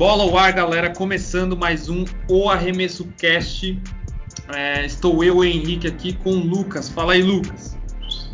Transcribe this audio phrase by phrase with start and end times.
[0.00, 3.80] Bola ao ar, galera, começando mais um O Arremesso Cast.
[4.48, 6.88] É, estou eu, Henrique, aqui com o Lucas.
[6.88, 7.78] Fala aí, Lucas.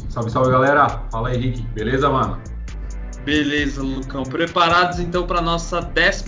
[0.09, 0.89] Salve, salve, galera.
[1.11, 1.63] Fala aí, Henrique.
[1.75, 2.41] Beleza, mano?
[3.25, 4.23] Beleza, Lucão.
[4.23, 6.25] Preparados então para nossa 11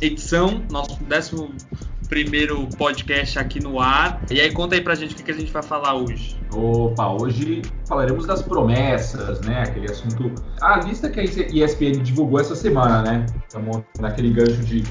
[0.00, 1.67] edição, nosso 11
[2.08, 4.22] primeiro podcast aqui no ar.
[4.30, 6.36] E aí, conta aí pra gente o que, que a gente vai falar hoje.
[6.52, 9.62] Opa, hoje falaremos das promessas, né?
[9.62, 10.32] Aquele assunto.
[10.60, 13.26] A lista que a ESPN divulgou essa semana, né?
[13.46, 14.82] Estamos naquele gancho de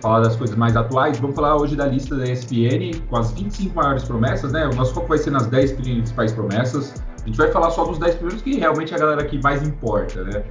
[0.00, 1.18] falar das coisas mais atuais.
[1.18, 4.66] Vamos falar hoje da lista da ESPN com as 25 maiores promessas, né?
[4.66, 7.02] O nosso foco vai ser nas 10 principais promessas.
[7.22, 9.66] A gente vai falar só dos 10 primeiros, que realmente é a galera que mais
[9.66, 10.42] importa, né?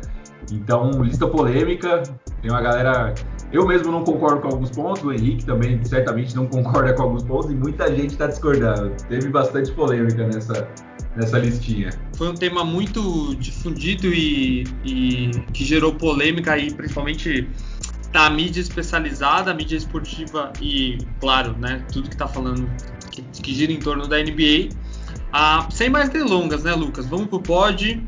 [0.52, 2.04] Então, lista polêmica,
[2.42, 3.14] tem uma galera.
[3.52, 7.24] Eu mesmo não concordo com alguns pontos, o Henrique também certamente não concorda com alguns
[7.24, 8.92] pontos, e muita gente está discordando.
[9.08, 10.68] Teve bastante polêmica nessa,
[11.16, 11.90] nessa listinha.
[12.16, 17.48] Foi um tema muito difundido e, e que gerou polêmica aí, principalmente
[18.12, 22.70] da mídia especializada, a mídia esportiva e, claro, né, tudo que está falando
[23.12, 24.70] que, que, gira em torno da NBA.
[25.32, 27.06] Ah, sem mais delongas, né, Lucas?
[27.08, 28.04] Vamos pro pod.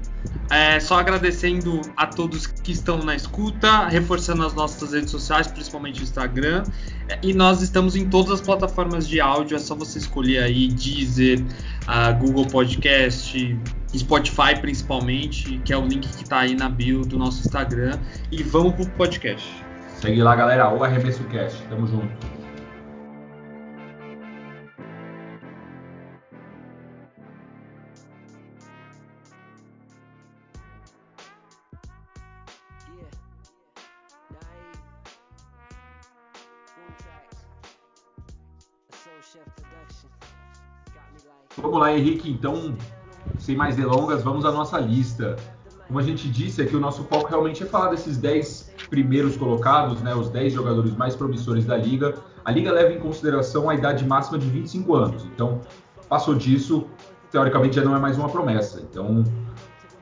[0.50, 6.02] É, só agradecendo a todos que estão na escuta, reforçando as nossas redes sociais, principalmente
[6.02, 6.64] o Instagram.
[7.08, 10.68] É, e nós estamos em todas as plataformas de áudio, é só você escolher aí
[10.70, 11.44] Deezer,
[12.20, 13.58] Google Podcast,
[13.96, 18.00] Spotify principalmente, que é o link que está aí na bio do nosso Instagram.
[18.32, 19.48] E vamos pro podcast.
[20.02, 21.62] Segue lá, galera, o Arremesso Cast.
[21.70, 22.39] Tamo junto.
[41.62, 42.76] Vamos lá, Henrique, então,
[43.38, 45.36] sem mais delongas, vamos à nossa lista.
[45.88, 50.02] Como a gente disse aqui, o nosso foco realmente é falar desses 10 primeiros colocados,
[50.02, 52.16] né, os 10 jogadores mais promissores da liga.
[52.46, 55.62] A liga leva em consideração a idade máxima de 25 anos, então,
[56.08, 56.86] passou disso,
[57.32, 58.82] teoricamente já não é mais uma promessa.
[58.82, 59.24] Então,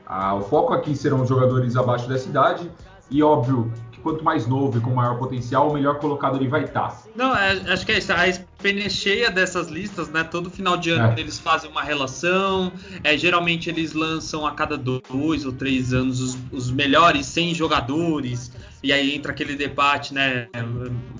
[0.06, 2.70] a, o foco aqui serão os jogadores abaixo dessa idade,
[3.10, 6.88] e óbvio, que quanto mais novo e com maior potencial, melhor colocado ele vai estar.
[6.88, 7.02] Tá.
[7.14, 8.12] Não, é, acho que é isso.
[8.12, 10.24] A ESPN é cheia dessas listas, né?
[10.24, 11.20] Todo final de ano é.
[11.20, 12.72] eles fazem uma relação.
[13.02, 18.52] É, geralmente eles lançam a cada dois ou três anos os, os melhores 100 jogadores.
[18.82, 20.48] E aí entra aquele debate, né?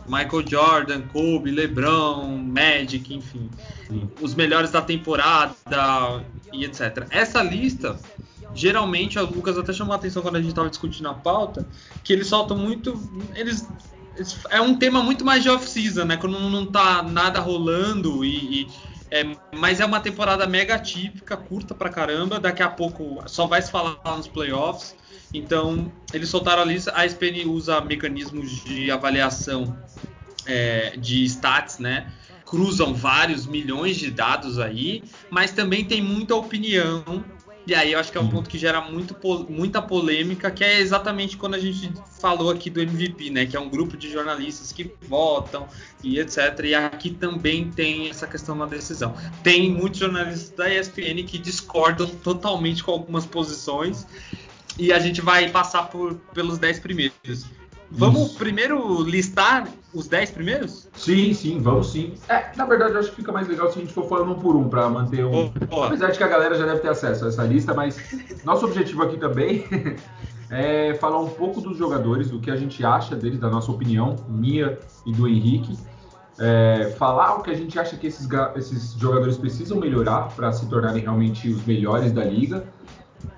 [0.07, 3.51] Michael Jordan, Kobe, LeBron, Magic, enfim.
[3.89, 4.09] Sim.
[4.21, 5.55] Os melhores da temporada
[6.53, 7.07] e etc.
[7.11, 7.99] Essa lista
[8.59, 11.67] geralmente, o Lucas até chamou a atenção quando a gente estava discutindo a pauta,
[12.03, 13.01] que eles soltam muito.
[13.35, 13.67] Eles,
[14.51, 16.17] é um tema muito mais de off-season, né?
[16.17, 18.63] Quando não tá nada rolando e.
[18.63, 18.69] e
[19.11, 19.25] é,
[19.57, 22.39] mas é uma temporada mega típica, curta pra caramba.
[22.39, 24.95] Daqui a pouco só vai se falar nos playoffs.
[25.33, 26.93] Então, eles soltaram a lista.
[26.95, 29.79] A SPN usa mecanismos de avaliação
[30.45, 32.13] é, de stats, né?
[32.45, 37.25] Cruzam vários milhões de dados aí, mas também tem muita opinião
[37.69, 39.15] e aí eu acho que é um ponto que gera muito,
[39.47, 43.45] muita polêmica, que é exatamente quando a gente falou aqui do MVP, né?
[43.45, 45.69] Que é um grupo de jornalistas que votam
[46.03, 46.61] e etc.
[46.65, 49.15] E aqui também tem essa questão da decisão.
[49.43, 54.07] Tem muitos jornalistas da ESPN que discordam totalmente com algumas posições.
[54.79, 57.45] E a gente vai passar por, pelos 10 primeiros.
[57.91, 58.39] Vamos Isso.
[58.39, 59.69] primeiro listar
[59.99, 60.89] os 10 primeiros?
[60.95, 62.15] Sim, sim, vamos sim.
[62.29, 64.39] É, na verdade, eu acho que fica mais legal se a gente for falando um
[64.39, 65.53] por um, para manter um.
[65.71, 67.99] Oh, Apesar de que a galera já deve ter acesso a essa lista, mas
[68.45, 69.65] nosso objetivo aqui também
[70.51, 74.15] é falar um pouco dos jogadores, do que a gente acha deles, da nossa opinião,
[74.29, 75.77] minha e do Henrique.
[76.39, 80.65] É, falar o que a gente acha que esses, esses jogadores precisam melhorar para se
[80.67, 82.65] tornarem realmente os melhores da liga,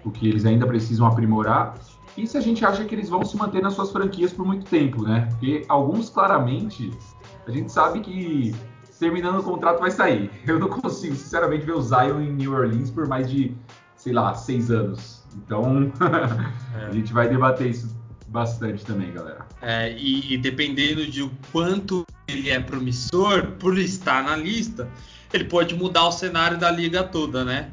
[0.04, 1.78] o que eles ainda precisam aprimorar
[2.22, 4.66] e se a gente acha que eles vão se manter nas suas franquias por muito
[4.66, 5.26] tempo, né?
[5.31, 6.91] Porque alguns claramente
[7.47, 8.54] a gente sabe que
[8.98, 10.30] terminando o contrato vai sair.
[10.47, 13.54] Eu não consigo, sinceramente, ver o Zion em New Orleans por mais de,
[13.97, 15.24] sei lá, seis anos.
[15.34, 15.91] Então,
[16.78, 16.86] é.
[16.86, 17.97] a gente vai debater isso
[18.28, 19.47] bastante também, galera.
[19.60, 24.89] É, e, e, dependendo de o quanto ele é promissor, por estar na lista,
[25.33, 27.72] ele pode mudar o cenário da liga toda, né?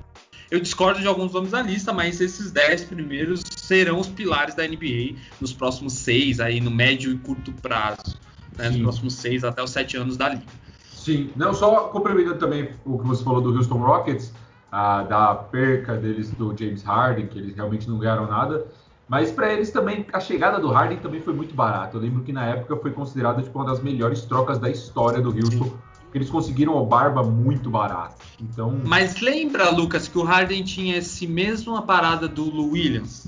[0.50, 4.66] Eu discordo de alguns nomes da lista, mas esses 10 primeiros serão os pilares da
[4.66, 8.18] NBA nos próximos seis, aí no médio e curto prazo,
[8.58, 10.46] né, nos próximos seis até os sete anos da liga.
[10.90, 14.34] Sim, não só complementando também o que você falou do Houston Rockets,
[14.72, 18.66] a, da perca deles do James Harden, que eles realmente não ganharam nada.
[19.08, 21.96] Mas para eles também, a chegada do Harden também foi muito barata.
[21.96, 25.30] Eu lembro que na época foi considerada tipo, uma das melhores trocas da história do
[25.30, 25.72] Houston.
[26.14, 28.16] Eles conseguiram o Barba muito barato.
[28.40, 28.80] Então...
[28.84, 33.28] Mas lembra, Lucas, que o Harden tinha esse mesmo parada do Lou Williams?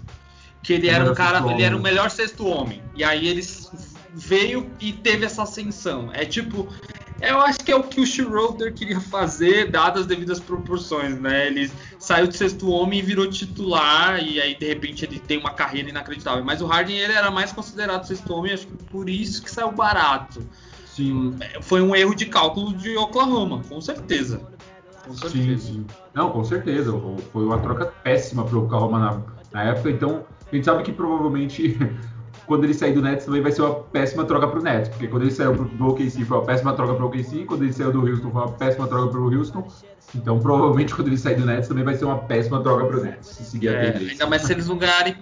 [0.63, 2.81] Que ele era um cara, ele era o melhor sexto homem.
[2.95, 3.71] E aí eles
[4.13, 6.09] veio e teve essa ascensão.
[6.13, 6.67] É tipo,
[7.21, 11.47] eu acho que é o que o Schroeder queria fazer, dadas as devidas proporções, né?
[11.47, 15.51] Ele saiu de sexto homem e virou titular, e aí de repente ele tem uma
[15.51, 16.43] carreira inacreditável.
[16.43, 19.71] Mas o Harden ele era mais considerado sexto homem, acho que por isso que saiu
[19.71, 20.47] barato.
[20.99, 21.35] Sim.
[21.61, 24.41] Foi um erro de cálculo de Oklahoma, com certeza.
[25.05, 25.57] Com certeza.
[25.57, 25.85] Sim, sim.
[26.13, 26.91] Não, com certeza.
[27.31, 29.21] Foi uma troca péssima para o Oklahoma na,
[29.53, 31.77] na época, então a gente sabe que provavelmente
[32.45, 35.07] quando ele sair do Nets também vai ser uma péssima troca para o Nets, porque
[35.07, 37.91] quando ele saiu do OKC foi uma péssima troca para o OKC, quando ele saiu
[37.93, 39.67] do Houston foi uma péssima troca para o Houston,
[40.15, 43.03] então provavelmente quando ele sair do Nets também vai ser uma péssima troca para o
[43.03, 45.15] Nets, se seguir é, Ainda mais se eles não ganharem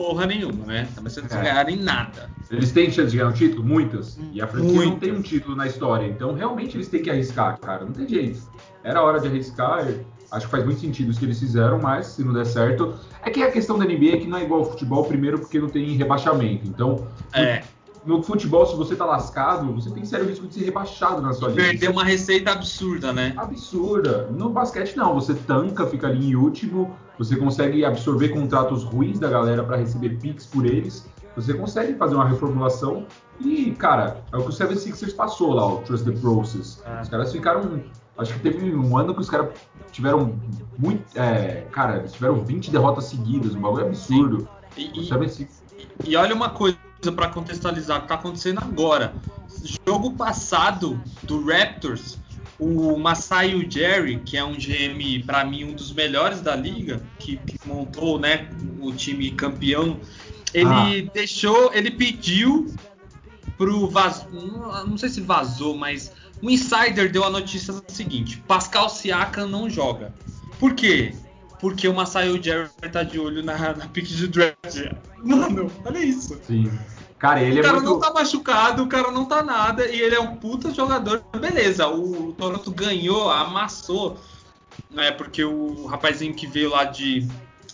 [0.00, 0.88] porra nenhuma, né?
[1.02, 1.34] Mais se eles é.
[1.34, 2.30] não ganharem nada.
[2.50, 3.62] Eles têm chance de ganhar um título?
[3.62, 4.18] Muitas.
[4.32, 4.90] E a franquia Muitas.
[4.92, 8.08] não tem um título na história, então realmente eles têm que arriscar, cara, não tem
[8.08, 8.40] jeito.
[8.82, 9.86] Era hora de arriscar,
[10.30, 12.94] Acho que faz muito sentido isso que eles fizeram, mas se não der certo.
[13.20, 15.58] É que a questão da NBA é que não é igual ao futebol, primeiro porque
[15.58, 16.68] não tem rebaixamento.
[16.68, 17.64] Então, é.
[18.04, 21.50] No futebol, se você tá lascado, você tem sério risco de ser rebaixado na sua
[21.50, 21.62] liga.
[21.62, 23.34] Perder uma receita absurda, né?
[23.36, 24.28] Absurda.
[24.30, 25.14] No basquete, não.
[25.14, 30.18] Você tanca, fica ali em último, você consegue absorver contratos ruins da galera para receber
[30.18, 31.06] picks por eles.
[31.36, 33.06] Você consegue fazer uma reformulação
[33.38, 36.82] e, cara, é o que o 76ers passou lá, o Trust the Process.
[36.84, 37.02] É.
[37.02, 37.82] Os caras ficaram
[38.20, 39.48] Acho que teve um ano que os caras
[39.90, 40.38] tiveram
[40.76, 41.02] muito.
[41.18, 44.46] É, cara, eles tiveram 20 derrotas seguidas, um bagulho absurdo.
[44.76, 45.48] E, e,
[46.04, 49.14] e olha uma coisa para contextualizar o que tá acontecendo agora.
[49.86, 52.18] Jogo passado do Raptors,
[52.58, 57.38] o Masai Ujiri, que é um GM, para mim, um dos melhores da liga, que,
[57.38, 58.50] que montou né,
[58.80, 59.98] o time campeão,
[60.52, 61.10] ele ah.
[61.14, 62.72] deixou, ele pediu
[63.56, 66.12] pro vaz, não, não sei se vazou, mas
[66.42, 70.14] o Insider deu a notícia seguinte: Pascal Siakam não joga.
[70.58, 71.14] Por quê?
[71.60, 74.92] Porque o Masai Ujiri tá de olho na, na pick de draft.
[75.18, 76.40] Mano, olha isso.
[76.46, 76.70] Sim.
[77.18, 77.90] Cara, ele o é cara muito...
[77.90, 81.22] não tá machucado, o cara não tá nada e ele é um puta jogador.
[81.38, 84.18] Beleza, o Toronto ganhou, amassou,
[84.90, 85.10] né?
[85.10, 87.28] Porque o rapazinho que veio lá de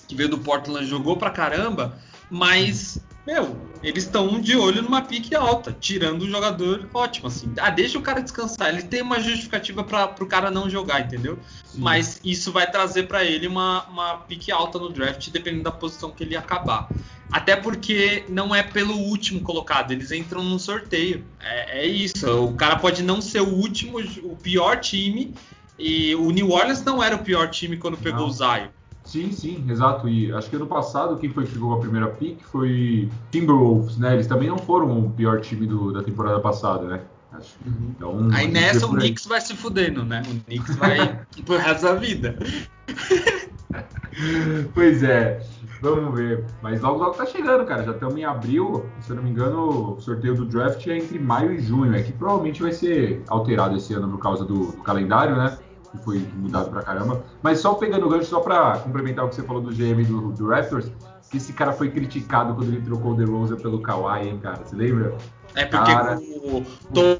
[0.08, 1.96] que veio do Portland jogou pra caramba,
[2.28, 7.52] mas meu, eles estão de olho numa pique alta, tirando um jogador ótimo, assim.
[7.58, 8.69] Ah, deixa o cara descansar.
[8.69, 11.38] Ele tem uma justificativa para o cara não jogar, entendeu?
[11.64, 11.81] Sim.
[11.81, 16.11] Mas isso vai trazer para ele uma, uma pique alta no draft, dependendo da posição
[16.11, 16.88] que ele acabar.
[17.31, 21.25] Até porque não é pelo último colocado, eles entram num sorteio.
[21.40, 22.31] É, é isso.
[22.44, 25.34] O cara pode não ser o último, o pior time.
[25.78, 28.28] E o New Orleans não era o pior time quando pegou não.
[28.28, 28.69] o Zion.
[29.06, 30.08] Sim, sim, exato.
[30.08, 33.96] E acho que ano passado quem foi que ficou com a primeira pick foi Timberwolves,
[33.96, 34.14] né?
[34.14, 37.00] Eles também não foram o pior time do, da temporada passada, né?
[37.64, 37.92] Uhum.
[37.96, 40.22] Então, aí nessa o Knicks vai se fudendo, né?
[40.28, 42.36] O Knicks vai pro resto da vida.
[44.74, 45.40] pois é,
[45.80, 46.44] vamos ver.
[46.62, 47.84] Mas logo logo tá chegando, cara.
[47.84, 48.86] Já estamos em abril.
[49.00, 51.94] Se eu não me engano, o sorteio do draft é entre maio e junho.
[51.94, 55.58] É que provavelmente vai ser alterado esse ano por causa do, do calendário, né?
[55.90, 57.24] Que foi mudado pra caramba.
[57.42, 60.32] Mas só pegando o gancho, só pra complementar o que você falou do GM do,
[60.32, 60.90] do Raptors,
[61.30, 64.64] que esse cara foi criticado quando ele trocou o DeRozan pelo Kawhi, hein, cara?
[64.64, 65.16] Você lembra?
[65.54, 66.18] É porque cara...
[66.18, 66.62] o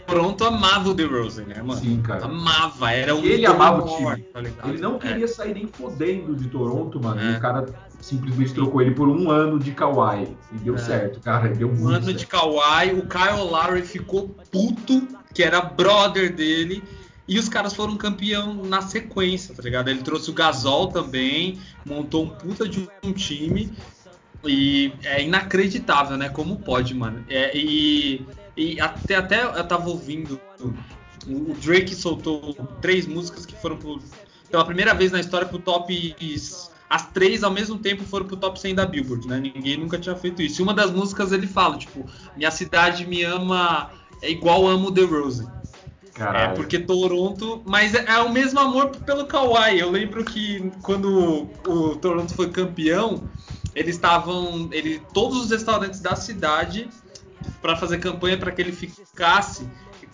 [0.07, 1.81] Toronto amava o DeRozan, né, mano?
[1.81, 2.27] Sim, cara.
[2.27, 4.23] Amava, era um Ele amava o time.
[4.25, 5.29] Tá ele não queria é.
[5.29, 7.21] sair nem fodendo de Toronto, mano.
[7.21, 7.33] É.
[7.33, 7.67] E o cara
[8.01, 10.37] simplesmente trocou ele por um ano de Kawhi.
[10.53, 10.79] E deu é.
[10.79, 11.49] certo, cara.
[11.49, 12.19] Deu um ano certo.
[12.19, 16.85] de Kawhi, o Kyle Lowry ficou puto, que era brother dele.
[17.29, 19.89] E os caras foram campeão na sequência, tá ligado?
[19.89, 23.73] Ele trouxe o Gasol também, montou um puta de um time.
[24.45, 26.29] E é inacreditável, né?
[26.29, 27.25] Como pode, mano.
[27.29, 28.25] É, e,
[28.57, 30.41] e até, até eu tava ouvindo.
[31.27, 34.01] O Drake soltou três músicas que foram pro,
[34.49, 36.15] pela primeira vez na história pro top.
[36.89, 39.41] As três ao mesmo tempo foram pro top 100 da Billboard, né?
[39.41, 40.61] Ninguém nunca tinha feito isso.
[40.61, 42.07] E uma das músicas ele fala, tipo,
[42.37, 43.91] minha cidade me ama
[44.23, 45.47] é igual amo The Rose.
[46.17, 46.53] Caralho.
[46.53, 49.79] É porque Toronto, mas é, é, o mesmo amor pelo Kawhi.
[49.79, 53.29] Eu lembro que quando o Toronto foi campeão,
[53.75, 56.89] eles estavam, ele, todos os restaurantes da cidade
[57.61, 59.69] para fazer campanha para que ele ficasse,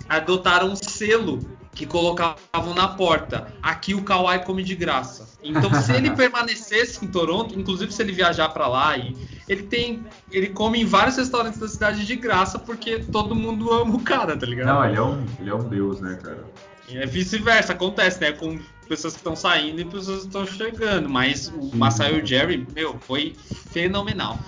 [0.08, 1.38] adotaram um selo
[1.74, 3.52] que colocavam na porta.
[3.62, 5.38] Aqui o Kawhi come de graça.
[5.42, 9.16] Então, se ele permanecesse em Toronto, inclusive se ele viajar para lá, e
[9.48, 13.94] ele tem, ele come em vários restaurantes da cidade de graça porque todo mundo ama
[13.94, 14.66] o cara, tá ligado?
[14.66, 16.44] Não, ele é um, ele é um deus, né, cara?
[16.88, 18.32] E é vice-versa, acontece, né?
[18.32, 21.08] Com pessoas que estão saindo e pessoas que estão chegando.
[21.08, 21.74] Mas o.
[21.74, 23.34] Masai Jerry, meu, foi
[23.70, 24.38] fenomenal.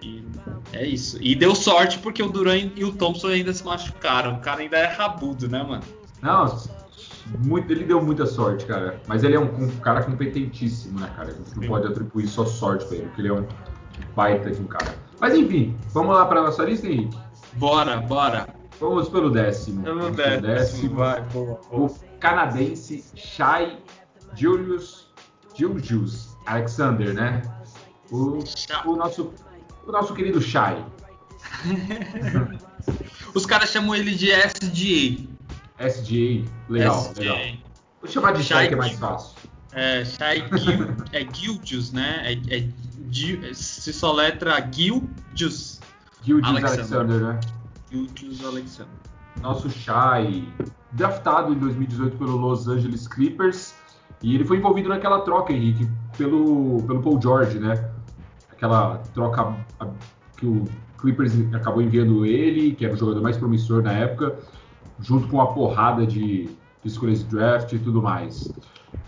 [0.00, 0.22] E
[0.72, 1.18] é isso.
[1.20, 4.34] E deu sorte porque o Duran e o Thompson ainda se machucaram.
[4.34, 5.82] O cara ainda é rabudo, né, mano?
[6.22, 6.46] Não,
[7.44, 9.00] muito, ele deu muita sorte, cara.
[9.06, 11.28] Mas ele é um, um cara competentíssimo, né, cara?
[11.28, 11.68] A gente não Sim.
[11.68, 13.46] pode atribuir só sorte pra ele, porque ele é um
[14.14, 14.94] baita de um cara.
[15.20, 17.16] Mas enfim, vamos lá pra nossa lista, Henrique?
[17.54, 18.48] Bora, bora.
[18.80, 19.82] Vamos pelo décimo.
[19.82, 21.86] Pelo décimo, décimo, vai, boa, boa.
[21.86, 23.78] O canadense Shai
[24.34, 25.08] Julius
[25.54, 27.42] Julius Alexander, né?
[28.10, 28.38] O,
[28.86, 29.34] o, nosso,
[29.86, 30.84] o nosso querido Shai.
[33.34, 35.28] Os caras chamam ele de SDA.
[35.78, 37.20] SDA, legal, SDA.
[37.20, 37.38] legal.
[38.00, 39.36] Vou chamar de Shai, que é mais fácil.
[39.72, 42.22] É, Shai Gil, é Gildius, né?
[42.24, 45.80] É, é, é, se soletra Gildius.
[46.22, 47.40] Gildius Alexander, Alexander né?
[47.90, 48.92] Gildius Alexander.
[49.40, 50.44] Nosso Shai,
[50.92, 53.74] draftado em 2018 pelo Los Angeles Clippers.
[54.22, 57.90] E ele foi envolvido naquela troca, Henrique, pelo, pelo Paul George, né?
[58.50, 59.54] Aquela troca
[60.36, 60.64] que o
[61.00, 64.36] Clippers acabou enviando ele, que era o jogador mais promissor na época,
[65.00, 66.48] junto com a porrada de,
[66.84, 68.52] escolhas de draft e tudo mais.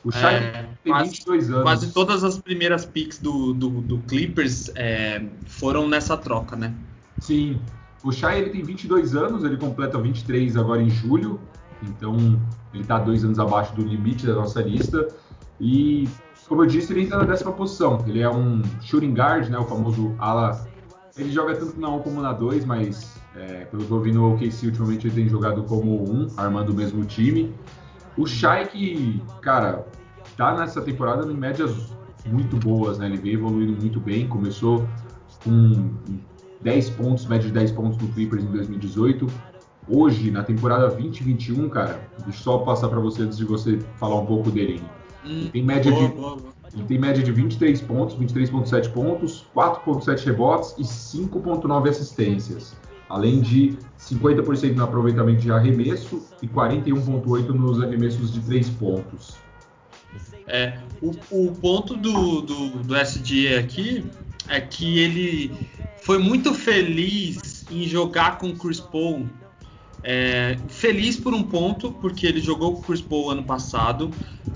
[0.05, 1.63] O Shai é, tem quase, 22 anos.
[1.63, 6.75] Quase todas as primeiras picks do, do, do Clippers é, foram nessa troca, né?
[7.19, 7.61] Sim.
[8.03, 11.39] O Shai ele tem 22 anos, ele completa 23 agora em julho,
[11.83, 12.17] então
[12.73, 15.09] ele está dois anos abaixo do limite da nossa lista.
[15.61, 16.09] E,
[16.49, 18.03] como eu disse, ele entra na décima posição.
[18.07, 20.67] Ele é um shooting guard, né, o famoso ala
[21.17, 24.35] ele joga tanto na 1 como na 2, mas é, pelo que eu vi no
[24.35, 27.55] OKC ultimamente ele tem jogado como 1, armando o mesmo time.
[28.17, 29.87] O Shai que, cara,
[30.37, 31.93] tá nessa temporada em médias
[32.27, 33.07] muito boas, né?
[33.07, 34.87] Ele veio evoluindo muito bem, começou
[35.45, 35.91] com
[36.61, 39.27] 10 pontos, média de 10 pontos no Clippers em 2018.
[39.89, 44.21] Hoje, na temporada 2021, cara, deixa eu só passar para você antes de você falar
[44.21, 44.83] um pouco dele.
[45.25, 46.51] Hum, tem média boa, de boa, boa.
[46.73, 52.77] Ele tem média de 23 pontos, 23,7 pontos, 4,7 rebotes e 5,9 assistências,
[53.11, 59.35] além de 50% no aproveitamento de arremesso e 41,8% nos arremessos de 3 pontos.
[60.47, 64.05] É, o, o ponto do, do, do aqui
[64.49, 65.53] é que ele
[66.03, 69.29] foi muito feliz em jogar com o Chris Paul
[70.03, 74.11] é, feliz por um ponto, porque ele jogou com o Chris Paul ano passado,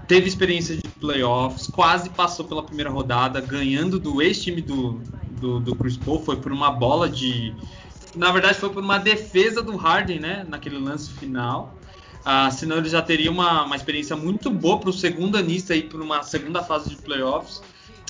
[0.09, 5.01] teve experiência de playoffs, quase passou pela primeira rodada, ganhando do ex-time do,
[5.39, 7.55] do, do, Chris Paul, foi por uma bola de.
[8.15, 10.47] Na verdade, foi por uma defesa do Harden, né?
[10.49, 11.79] Naquele lance final.
[12.25, 15.83] Ah, senão ele já teria uma, uma experiência muito boa para o segundo anista aí
[15.83, 17.63] para uma segunda fase de playoffs.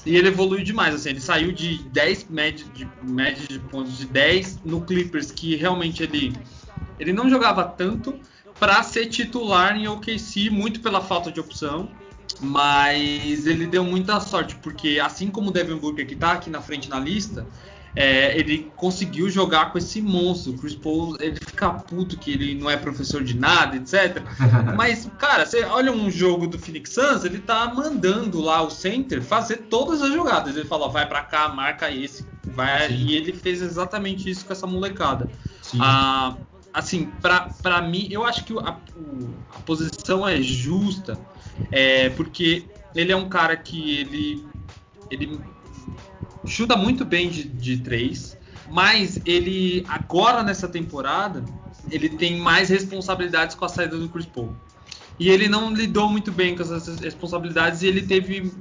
[0.07, 4.05] E ele evoluiu demais, assim, ele saiu de 10 média de, média de pontos de
[4.05, 6.35] 10 no Clippers, que realmente ele
[6.99, 8.15] ele não jogava tanto
[8.59, 11.89] para ser titular em OKC, muito pela falta de opção.
[12.41, 16.61] Mas ele deu muita sorte, porque assim como o Devin Booker, que está aqui na
[16.61, 17.47] frente na lista,
[17.97, 20.53] é, ele conseguiu jogar com esse monstro.
[20.53, 24.23] O Chris Paul, ele fica puto que ele não é professor de nada, etc.
[24.77, 29.23] Mas, cara, você olha um jogo do Phoenix Suns, ele tá mandando lá o center
[29.23, 30.57] fazer todas as jogadas.
[30.57, 32.91] Ele fala, vai para cá, marca esse, vai.
[32.91, 35.29] E ele fez exatamente isso com essa molecada.
[35.63, 35.79] Sim.
[35.81, 36.37] Ah,
[36.73, 37.13] assim,
[37.63, 38.77] para mim, eu acho que a,
[39.55, 41.17] a posição é justa,
[41.71, 44.45] é, porque ele é um cara que ele,
[45.11, 45.41] ele
[46.47, 48.37] chuta muito bem de, de três,
[48.71, 51.45] mas ele agora nessa temporada
[51.91, 54.55] ele tem mais responsabilidades com a saída do Chris Paul.
[55.19, 58.53] E ele não lidou muito bem com essas responsabilidades e ele teve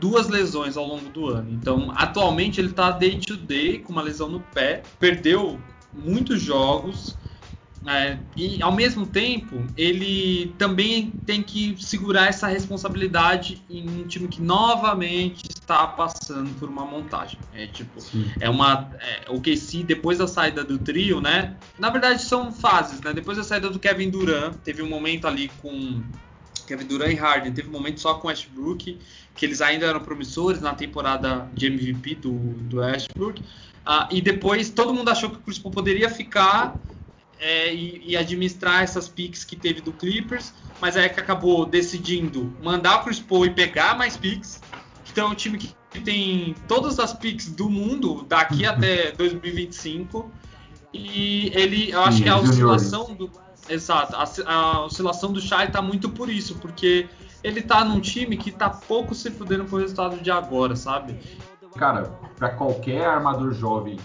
[0.00, 1.50] duas lesões ao longo do ano.
[1.52, 5.60] Então, atualmente ele está day to day com uma lesão no pé, perdeu
[5.92, 7.16] muitos jogos
[7.86, 14.26] é, e ao mesmo tempo, ele também tem que segurar essa responsabilidade em um time
[14.26, 17.38] que novamente está passando por uma montagem.
[17.52, 18.30] É tipo, Sim.
[18.40, 18.90] é uma.
[19.00, 21.56] É, o KC, depois da saída do trio, né?
[21.78, 23.12] Na verdade, são fases, né?
[23.12, 26.02] Depois da saída do Kevin Durant, teve um momento ali com.
[26.66, 28.98] Kevin Durant e Harden teve um momento só com Westbrook,
[29.36, 33.42] que eles ainda eram promissores na temporada de MVP do, do Westbrook.
[33.86, 36.74] Uh, e depois todo mundo achou que o Chris Paul poderia ficar
[37.38, 42.52] é, e, e, administrar essas picks que teve do Clippers, mas aí que acabou decidindo
[42.62, 44.60] mandar o Chris Paul e pegar mais picks.
[45.10, 50.30] Então é um time que tem todas as picks do mundo daqui até 2025.
[50.92, 53.30] E ele, eu acho Sim, que a oscilação do.
[53.68, 57.08] Exato, a, a oscilação do Shai tá muito por isso, porque
[57.42, 61.18] ele tá num time que tá pouco se fudendo pro resultado de agora, sabe?
[61.76, 62.04] Cara,
[62.36, 63.98] para qualquer armador jovem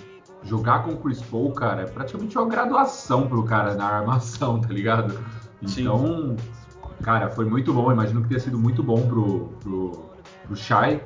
[0.44, 4.70] jogar com o Chris Paul, cara, é praticamente uma graduação pro cara na armação, tá
[4.70, 5.20] ligado?
[5.62, 6.38] Então, Sim.
[7.02, 7.92] cara, foi muito bom.
[7.92, 10.06] Imagino que tenha sido muito bom pro, pro,
[10.46, 11.02] pro Shai.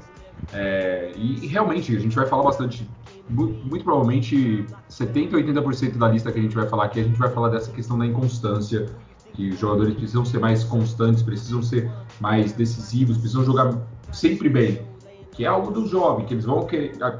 [0.51, 2.89] É, e realmente, a gente vai falar bastante.
[3.29, 7.17] Muito, muito provavelmente 70% 80% da lista que a gente vai falar aqui, a gente
[7.17, 8.85] vai falar dessa questão da inconstância
[9.33, 13.75] que os jogadores precisam ser mais constantes, precisam ser mais decisivos, precisam jogar
[14.11, 14.85] sempre bem,
[15.31, 16.67] que é algo do jovem, que eles vão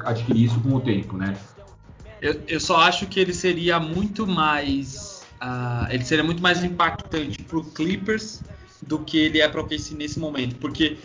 [0.06, 1.34] adquirir isso com o tempo, né?
[2.24, 7.44] Eu, eu só acho que ele seria muito mais, uh, ele seria muito mais impactante
[7.44, 8.42] pro Clippers
[8.82, 10.98] do que ele é para o OKC nesse momento, porque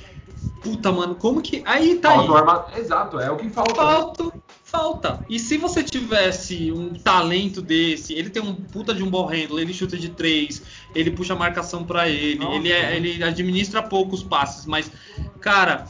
[0.63, 2.39] puta, mano, como que aí tá falta aí.
[2.39, 2.67] Arma...
[2.77, 3.73] Exato, é o que falta.
[3.73, 3.77] Né?
[3.77, 4.33] Falta,
[4.63, 5.27] falta.
[5.29, 9.59] E se você tivesse um talento desse, ele tem um puta de um ball handle,
[9.59, 10.63] ele chuta de três,
[10.95, 14.89] ele puxa a marcação para ele, Nossa, ele, é, ele administra poucos passes, mas
[15.41, 15.85] cara,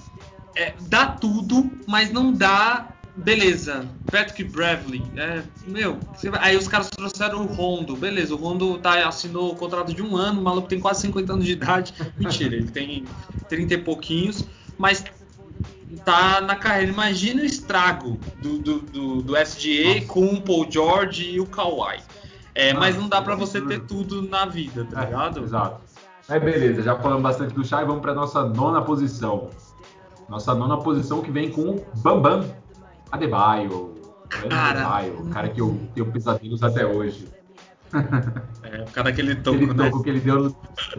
[0.57, 5.99] é, dá tudo, mas não dá beleza, Patrick Bradley, é, meu,
[6.41, 10.17] aí os caras trouxeram o Rondo, beleza, o Rondo tá, assinou o contrato de um
[10.17, 13.05] ano, o maluco tem quase 50 anos de idade, mentira, ele tem
[13.49, 14.45] 30 e pouquinhos,
[14.79, 15.05] mas
[16.05, 21.31] tá na carreira, imagina o estrago do, do, do, do SGA com o Paul George
[21.31, 22.01] e o Kawhi,
[22.55, 25.43] é, mas não dá para você ter tudo na vida, tá é, ligado?
[25.43, 25.81] Exato.
[26.29, 29.49] É beleza, já falamos bastante do Chai, vamos para nossa nona posição.
[30.29, 32.45] Nossa nona posição que vem com o Bambam
[33.11, 33.95] Adebayo.
[34.29, 37.29] Cara, Adebayo, o cara que eu tenho pesadelos até hoje.
[38.63, 39.91] É, por causa daquele toco, aquele né?
[39.91, 40.51] toco que ele deu no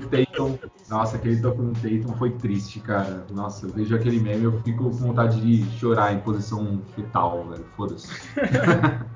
[0.09, 0.57] Tatum.
[0.89, 3.27] Nossa, aquele toco no Tatum foi triste, cara.
[3.31, 7.65] Nossa, eu vejo aquele meme eu fico com vontade de chorar em posição fetal, velho.
[7.75, 8.09] Foda-se.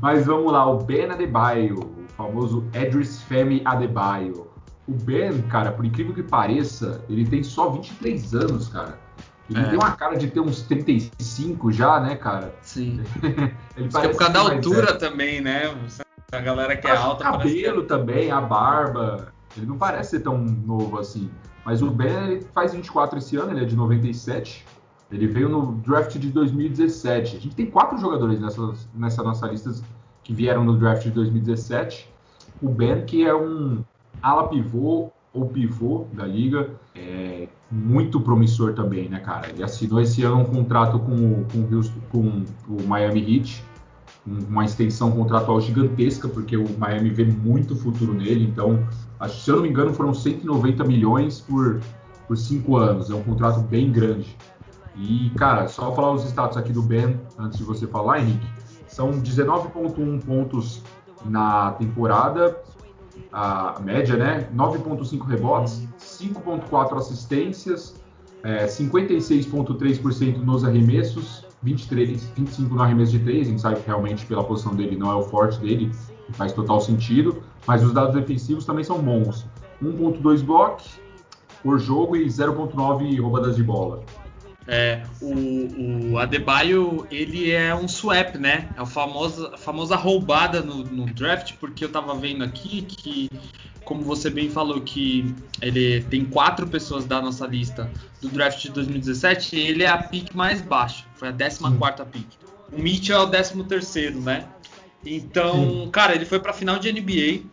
[0.00, 4.48] Mas vamos lá, o Ben Adebayo, o famoso Edris Femi Adebayo.
[4.88, 8.98] O Ben, cara, por incrível que pareça, ele tem só 23 anos, cara.
[9.48, 9.64] Ele é.
[9.64, 12.54] tem uma cara de ter uns 35 já, né, cara?
[12.62, 13.02] Sim.
[13.76, 14.98] ele parece que é por causa da altura velho.
[14.98, 15.74] também, né?
[16.32, 17.28] A galera que é alta.
[17.28, 17.88] O cabelo que...
[17.88, 19.32] também, a barba.
[19.56, 21.30] Ele não parece ser tão novo assim.
[21.64, 24.64] Mas o Ben ele faz 24 esse ano, ele é de 97.
[25.10, 27.36] Ele veio no draft de 2017.
[27.36, 29.72] A gente tem quatro jogadores nessa, nessa nossa lista
[30.22, 32.10] que vieram no draft de 2017.
[32.60, 33.84] O Ben, que é um
[34.20, 39.50] ala pivô ou pivô da liga, é muito promissor também, né, cara?
[39.50, 43.62] Ele assinou esse ano um contrato com, o, com, o, Houston, com o Miami Heat,
[44.26, 48.84] uma extensão contratual gigantesca, porque o Miami vê muito futuro nele, então,
[49.20, 51.80] acho, se eu não me engano, foram 190 milhões por,
[52.26, 54.36] por cinco anos, é um contrato bem grande.
[54.96, 58.46] E, cara, só falar os status aqui do Ben, antes de você falar, Henrique,
[58.88, 60.82] são 19,1 pontos
[61.24, 62.56] na temporada,
[63.32, 64.48] a média, né?
[64.54, 68.00] 9,5 rebotes, 5,4 assistências,
[68.42, 73.46] é, 56,3% nos arremessos, 23, 25 no arremesso de 3.
[73.46, 75.90] A gente sabe que realmente pela posição dele não é o forte dele,
[76.32, 77.42] faz total sentido.
[77.66, 79.46] Mas os dados defensivos também são bons:
[79.82, 80.84] 1,2 block
[81.62, 84.02] por jogo e 0,9 roubadas de bola.
[84.68, 88.68] É, o, o Adebayo, ele é um swap, né?
[88.76, 93.30] É a famosa, a famosa roubada no, no, draft, porque eu tava vendo aqui que,
[93.84, 97.88] como você bem falou, que ele tem quatro pessoas da nossa lista
[98.20, 102.26] do draft de 2017, ele é a pick mais baixa, foi a 14 quarta pick.
[102.72, 104.46] O Mitchell é o 13 terceiro, né?
[105.04, 105.90] Então, Sim.
[105.92, 107.44] cara, ele foi pra final de NBA,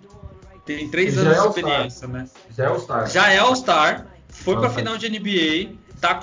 [0.65, 2.27] tem três anos é de experiência, né?
[2.57, 3.11] Já é All-Star.
[3.11, 6.15] Já é All-Star, foi pra final de NBA, tá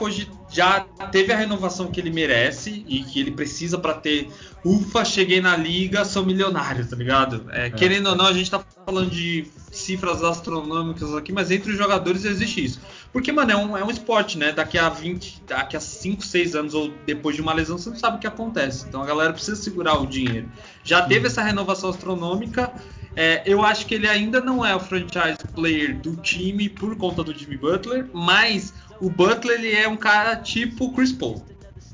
[0.51, 0.81] já
[1.13, 4.29] teve a renovação que ele merece e que ele precisa para ter.
[4.65, 7.47] Ufa, cheguei na liga, sou milionário, tá ligado?
[7.51, 11.71] É, é, querendo ou não, a gente tá falando de cifras astronômicas aqui, mas entre
[11.71, 12.81] os jogadores existe isso.
[13.13, 14.53] Porque, mano, é um, é um esporte, né?
[14.53, 17.97] Daqui a 20, daqui a 5, 6 anos ou depois de uma lesão, você não
[17.97, 18.87] sabe o que acontece.
[18.89, 20.51] Então a galera precisa segurar o dinheiro.
[20.83, 22.73] Já teve essa renovação astronômica.
[23.17, 27.25] É, eu acho que ele ainda não é o franchise player do time por conta
[27.25, 31.45] do Jimmy Butler, mas o Butler ele é um cara tipo Chris Paul,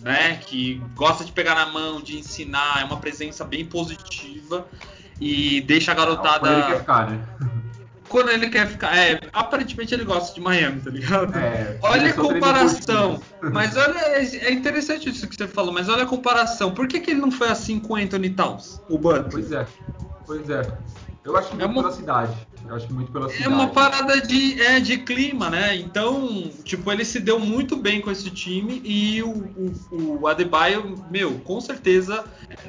[0.00, 0.36] né?
[0.36, 4.66] Que gosta de pegar na mão, de ensinar, é uma presença bem positiva
[5.20, 6.40] e deixa a garotada.
[6.40, 7.26] Quando ele quer ficar, né?
[8.08, 8.96] Quando ele quer ficar.
[8.96, 11.36] É, aparentemente ele gosta de Miami, tá ligado?
[11.36, 13.20] É, olha a comparação.
[13.52, 16.72] Mas olha, é interessante isso que você falou, mas olha a comparação.
[16.72, 19.30] Por que, que ele não foi assim com Anthony Towns, o Butler?
[19.30, 19.66] Pois é,
[20.26, 20.62] pois é.
[21.26, 21.82] Eu acho que é uma...
[21.82, 22.46] pela cidade.
[22.68, 23.44] Eu acho que muito pela cidade.
[23.44, 25.74] É uma parada de, é, de clima, né?
[25.74, 29.30] Então, tipo, ele se deu muito bem com esse time e o,
[29.90, 32.24] o, o Adebayo, meu, com certeza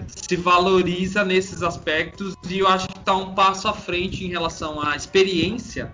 [0.08, 4.82] se valoriza nesses aspectos e eu acho que tá um passo à frente em relação
[4.82, 5.92] à experiência,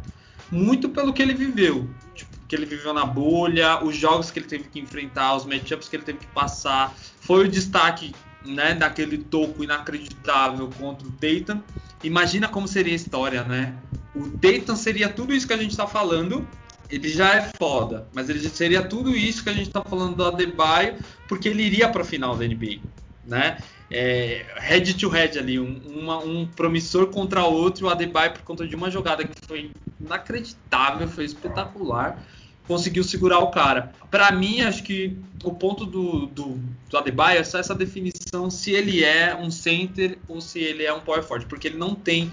[0.50, 1.90] muito pelo que ele viveu.
[2.16, 5.90] Tipo, que ele viveu na bolha, os jogos que ele teve que enfrentar, os matchups
[5.90, 6.96] que ele teve que passar.
[7.20, 8.14] Foi o destaque
[8.46, 11.62] né, daquele toco inacreditável contra o Tatum.
[12.04, 13.76] Imagina como seria a história, né?
[14.16, 16.48] O Tatum seria tudo isso que a gente está falando.
[16.90, 20.26] Ele já é foda, mas ele seria tudo isso que a gente está falando do
[20.26, 20.96] Adebayo,
[21.28, 22.80] porque ele iria para a final da NBA,
[23.26, 23.58] né?
[23.94, 28.68] é, head to head ali, um, uma, um promissor contra outro, o Adebayo por conta
[28.68, 32.20] de uma jogada que foi inacreditável, foi espetacular,
[32.68, 33.94] conseguiu segurar o cara.
[34.10, 38.72] Para mim, acho que o ponto do, do, do Adebayo é só essa definição se
[38.72, 42.32] ele é um center ou se ele é um power forward, porque ele não tem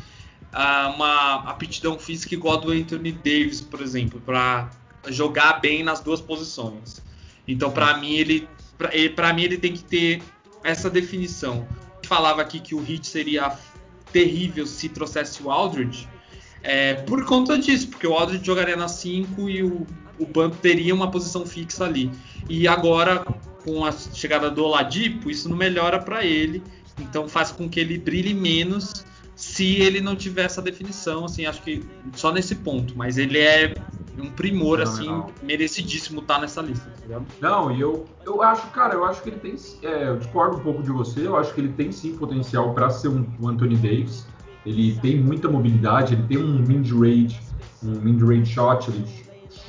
[0.55, 4.71] uh, uma aptidão física igual a do Anthony Davis, por exemplo, para
[5.09, 7.03] jogar bem nas duas posições.
[7.47, 8.49] Então, para mim, ele
[9.15, 10.23] para mim ele tem que ter
[10.65, 11.69] essa definição.
[12.05, 13.55] Falava aqui que o hit seria
[14.11, 16.09] terrível se trouxesse o Aldridge,
[16.63, 19.87] é, por conta disso, porque o Aldridge jogaria na 5 e o,
[20.21, 22.11] o Bump teria uma posição fixa ali.
[22.49, 23.25] E agora,
[23.65, 26.63] com a chegada do Oladipo, isso não melhora para ele,
[26.99, 29.05] então faz com que ele brilhe menos
[29.41, 31.83] se ele não tiver essa definição, assim, acho que
[32.15, 33.75] só nesse ponto, mas ele é
[34.19, 35.31] um primor, não, assim, não.
[35.43, 37.27] merecidíssimo estar tá nessa lista, tá ligado?
[37.41, 40.61] Não, e eu, eu acho, cara, eu acho que ele tem, é, eu discordo um
[40.61, 43.77] pouco de você, eu acho que ele tem sim potencial para ser um, um Anthony
[43.77, 44.27] Davis,
[44.67, 47.41] ele tem muita mobilidade, ele tem um mid-range,
[47.83, 49.07] um mid-range shot, ele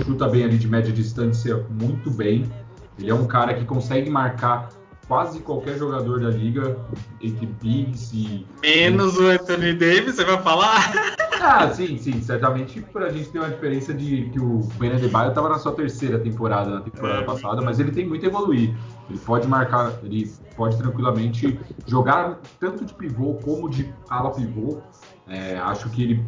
[0.03, 2.51] chuta bem ali de média distância muito bem.
[2.99, 4.69] Ele é um cara que consegue marcar
[5.07, 6.77] quase qualquer jogador da liga
[7.21, 8.45] entre bigs e.
[8.61, 10.91] Menos o Anthony Davis, você vai falar?
[11.43, 12.21] Ah, sim, sim.
[12.21, 15.71] Certamente por a gente tem uma diferença de que o Ben Adebayo estava na sua
[15.71, 17.23] terceira temporada na temporada é.
[17.23, 18.75] passada, mas ele tem muito a evoluir.
[19.09, 24.81] Ele pode marcar, ele pode tranquilamente jogar tanto de pivô como de ala pivô.
[25.27, 26.25] É, acho que ele,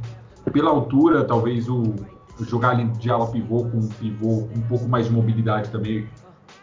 [0.52, 1.94] pela altura, talvez o
[2.42, 6.08] jogar ali de ala pivô com um pivô um pouco mais de mobilidade também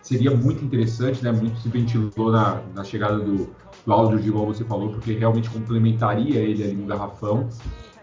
[0.03, 1.31] seria muito interessante, né?
[1.31, 3.51] Muito se ventilou na, na chegada do,
[3.87, 7.49] do Aldridge, igual você falou, porque realmente complementaria ele ali no garrafão.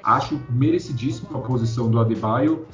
[0.03, 2.65] Acho merecidíssimo a posição do Adebayo.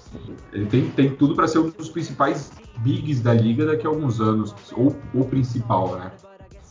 [0.52, 4.22] Ele tem, tem tudo para ser um dos principais bigs da liga daqui a alguns
[4.22, 6.12] anos, ou o principal, né?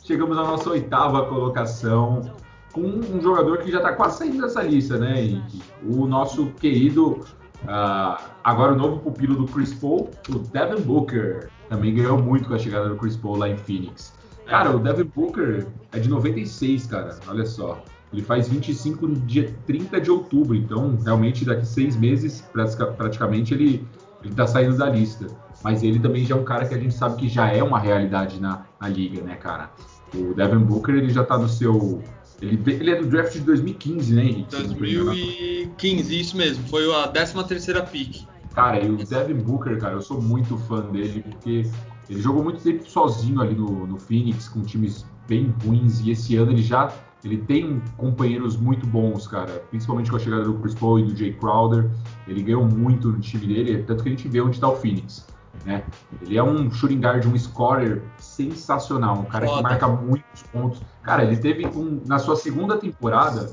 [0.05, 2.33] Chegamos à nossa oitava colocação
[2.73, 5.63] com um jogador que já está quase saindo dessa lista, né, Henrique?
[5.85, 7.21] O nosso querido,
[7.65, 11.49] uh, agora o novo pupilo do Chris Paul, o Devin Booker.
[11.69, 14.15] Também ganhou muito com a chegada do Chris Paul lá em Phoenix.
[14.47, 17.83] Cara, o Devin Booker é de 96, cara, olha só.
[18.13, 23.87] Ele faz 25 no dia 30 de outubro, então realmente daqui seis meses, praticamente, ele,
[24.23, 25.27] ele tá saindo da lista.
[25.65, 27.79] Mas ele também já é um cara que a gente sabe que já é uma
[27.79, 29.71] realidade na, na liga, né, cara?
[30.15, 32.03] O Devin Booker, ele já tá no seu...
[32.43, 34.51] Ele, ele é do draft de 2015, né, Henrique?
[34.51, 36.67] 2015, isso mesmo.
[36.67, 38.27] Foi a 13 terceira pick.
[38.53, 41.71] Cara, e o Devin Booker, cara, eu sou muito fã dele, porque
[42.11, 46.37] ele jogou muito tempo sozinho ali no, no Phoenix, com times bem ruins, e esse
[46.37, 46.93] ano ele já
[47.25, 51.17] ele tem companheiros muito bons, cara, principalmente com a chegada do Chris Paul e do
[51.17, 51.89] Jay Crowder.
[52.27, 55.25] Ele ganhou muito no time dele, tanto que a gente vê onde está o Phoenix.
[55.65, 55.85] Né?
[56.23, 59.59] Ele é um shooting guard, um scorer sensacional, um cara Foda.
[59.59, 60.81] que marca muitos pontos.
[61.03, 63.51] Cara, ele teve um, na sua segunda temporada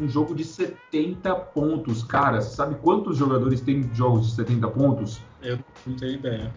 [0.00, 2.04] um jogo de 70 pontos.
[2.04, 5.20] Cara, sabe quantos jogadores têm jogos de 70 pontos?
[5.42, 6.52] Eu não tenho ideia.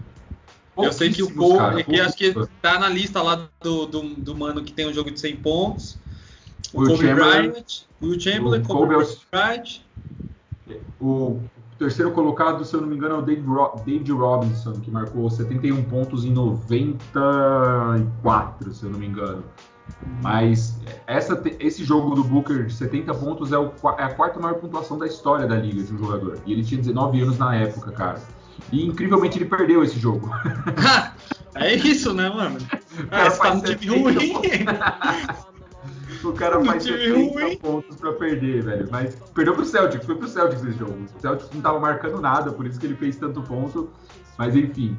[0.77, 4.35] Eu sei que o Cole, que acho que tá na lista lá do, do, do,
[4.35, 5.97] mano que tem um jogo de 100 pontos.
[6.73, 8.95] O, o Kobe Bryant, o Will Chamberlain, o Kobe
[9.31, 9.81] Bryant.
[11.01, 11.41] O
[11.79, 15.29] terceiro colocado, se eu não me engano, é o David, Ro David Robinson, que marcou
[15.29, 19.45] 71 pontos em 94, se eu não me engano.
[20.21, 24.59] Mas essa, esse jogo do Booker de 70 pontos é, o, é, a quarta maior
[24.59, 26.37] pontuação da história da liga de um jogador.
[26.45, 28.21] E ele tinha 19 anos na época, cara.
[28.71, 30.29] E incrivelmente ele perdeu esse jogo.
[31.55, 32.59] é isso, né, mano?
[33.09, 34.33] Ah, você tá no time ruim.
[36.23, 38.87] O cara faz 70 pontos pra perder, velho.
[38.91, 41.05] Mas perdeu pro Celtics, foi pro Celtics esse jogo.
[41.17, 43.89] O Celtics não tava marcando nada, por isso que ele fez tanto ponto.
[44.37, 44.97] Mas enfim.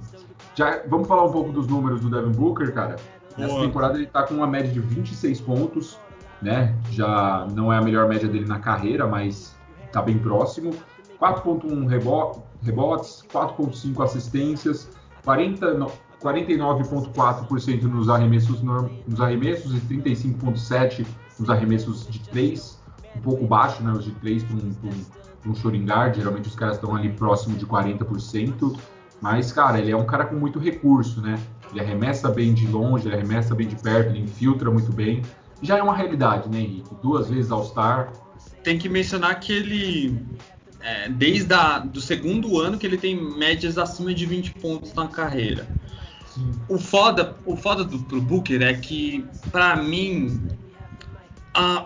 [0.55, 2.97] Já, vamos falar um pouco dos números do Devin Booker, cara.
[3.37, 3.67] Nessa Boa.
[3.67, 5.99] temporada ele tá com uma média de 26 pontos,
[6.43, 6.75] né?
[6.91, 9.57] Já não é a melhor média dele na carreira, mas
[9.93, 10.75] tá bem próximo.
[11.21, 14.91] 4.1 rebo rebotes, 4.5 assistências,
[15.25, 15.75] 40,
[16.23, 21.07] 49,4% nos arremessos, nos arremessos e 35,7%
[21.39, 22.79] nos arremessos de 3,
[23.17, 26.55] um pouco baixo, né, os de 3 para um, um, um shooting guard, geralmente os
[26.55, 28.79] caras estão ali próximo de 40%,
[29.23, 31.39] mas, cara, ele é um cara com muito recurso, né,
[31.71, 35.23] ele arremessa bem de longe, ele arremessa bem de perto, ele infiltra muito bem,
[35.63, 36.91] já é uma realidade, né, Henrique?
[37.03, 38.13] Duas vezes All-Star.
[38.63, 40.19] Tem que mencionar que ele
[40.81, 45.07] é, desde a, do segundo ano que ele tem médias acima de 20 pontos na
[45.07, 45.69] carreira.
[46.69, 50.41] O foda, o foda do pro Booker é que, para mim,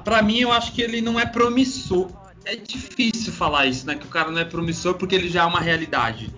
[0.05, 2.11] para mim eu acho que ele não é promissor.
[2.45, 3.95] É difícil falar isso, né?
[3.95, 6.31] Que o cara não é promissor porque ele já é uma realidade.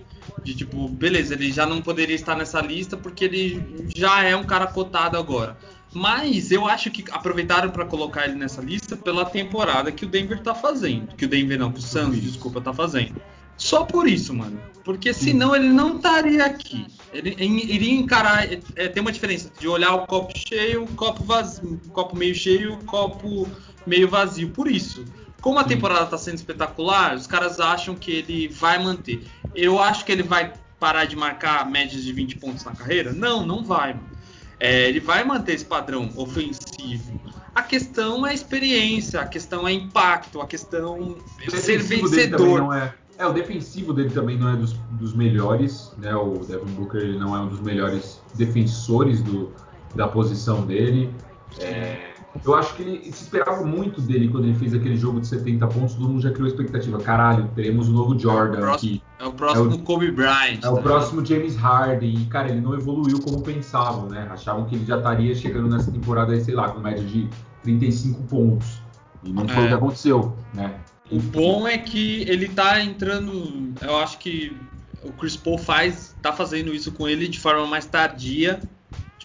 [0.44, 4.44] De tipo, beleza, ele já não poderia estar nessa lista porque ele já é um
[4.44, 5.56] cara cotado agora.
[5.92, 10.40] Mas eu acho que aproveitaram para colocar ele nessa lista pela temporada que o Denver
[10.40, 11.16] tá fazendo.
[11.16, 13.20] Que o Denver não, que o Suns, desculpa, tá fazendo.
[13.56, 14.60] Só por isso, mano.
[14.84, 16.86] Porque senão ele não estaria aqui.
[17.12, 18.46] Ele, iria encarar.
[18.76, 22.34] É, tem uma diferença de olhar o copo cheio, o copo vazio, o copo meio
[22.34, 23.48] cheio, o copo
[23.86, 24.50] meio vazio.
[24.50, 25.04] Por isso.
[25.40, 29.24] Como a temporada está sendo espetacular, os caras acham que ele vai manter.
[29.54, 33.12] Eu acho que ele vai parar de marcar médias de 20 pontos na carreira?
[33.12, 33.94] Não, não vai.
[33.94, 34.16] Mano.
[34.58, 37.20] É, ele vai manter esse padrão ofensivo.
[37.54, 42.74] A questão é experiência, a questão é impacto, a questão é ser vencedor.
[42.74, 46.14] É, é, o defensivo dele também não é dos, dos, melhores, né?
[46.14, 49.52] O Devin Booker não é um dos melhores defensores do,
[49.94, 51.12] da posição dele.
[51.58, 52.10] É,
[52.44, 55.66] eu acho que ele se esperava muito dele quando ele fez aquele jogo de 70
[55.68, 55.94] pontos.
[55.94, 56.98] Todo mundo já criou expectativa.
[56.98, 59.02] Caralho, teremos o novo Jordan é o próximo, aqui.
[59.18, 60.60] É o próximo é o, Kobe Bryant.
[60.62, 62.14] É o tá próximo James Harden.
[62.14, 64.28] E, cara, ele não evoluiu como pensavam, né?
[64.30, 67.28] Achavam que ele já estaria chegando nessa temporada aí, sei lá, com média de
[67.62, 68.82] 35 pontos.
[69.24, 69.66] E não foi é.
[69.66, 70.74] o que aconteceu, né?
[71.10, 73.74] O bom é que ele tá entrando.
[73.80, 74.56] Eu acho que
[75.02, 78.60] o Chris Paul faz, tá fazendo isso com ele de forma mais tardia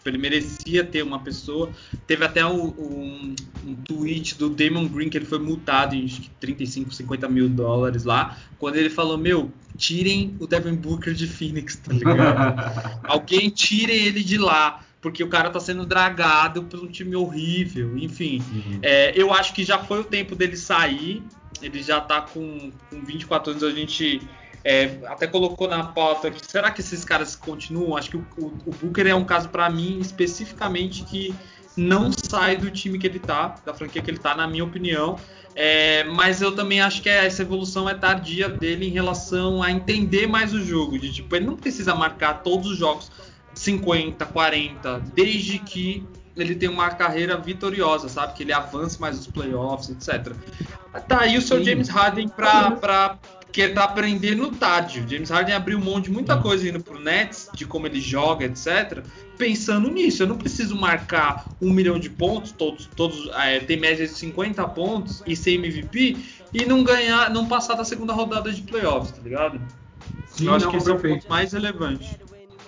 [0.02, 1.72] Tipo, ele merecia ter uma pessoa.
[2.08, 3.36] Teve até um, um,
[3.68, 6.08] um, tweet do Damon Green que ele foi multado em
[6.40, 11.76] 35, 50 mil dólares lá, quando ele falou: Meu, tirem o Devin Booker de Phoenix,
[11.76, 12.60] tá ligado?
[13.06, 14.84] Alguém tire ele de lá.
[15.02, 17.98] Porque o cara tá sendo dragado por um time horrível.
[17.98, 18.80] Enfim, uhum.
[18.84, 21.24] é, eu acho que já foi o tempo dele sair.
[21.62, 23.64] Ele já tá com, com 24 anos.
[23.64, 24.22] A gente
[24.64, 27.98] é, até colocou na pauta que será que esses caras continuam?
[27.98, 31.34] Acho que o, o, o Booker é um caso para mim especificamente que
[31.76, 35.18] não sai do time que ele tá, da franquia que ele tá, na minha opinião.
[35.56, 40.28] É, mas eu também acho que essa evolução é tardia dele em relação a entender
[40.28, 40.98] mais o jogo.
[40.98, 43.12] De tipo, ele não precisa marcar todos os jogos
[43.62, 46.04] 50, 40, desde que
[46.36, 48.34] ele tem uma carreira vitoriosa, sabe?
[48.34, 50.34] Que ele avance mais os playoffs, etc.
[51.08, 51.66] Tá aí o seu Sim.
[51.66, 53.20] James Harden para
[53.52, 55.02] que tá aprendendo tarde.
[55.02, 58.46] O James Harden abriu mão de muita coisa indo pro Nets, de como ele joga,
[58.46, 59.04] etc.
[59.38, 64.08] Pensando nisso, eu não preciso marcar um milhão de pontos, todos, todos é, tem média
[64.08, 66.18] de 50 pontos e ser MVP
[66.52, 69.62] e não ganhar, não passar da segunda rodada de playoffs, tá ligado?
[70.32, 71.14] Sim, eu acho não, que esse perfeito.
[71.14, 72.21] é o ponto mais relevante.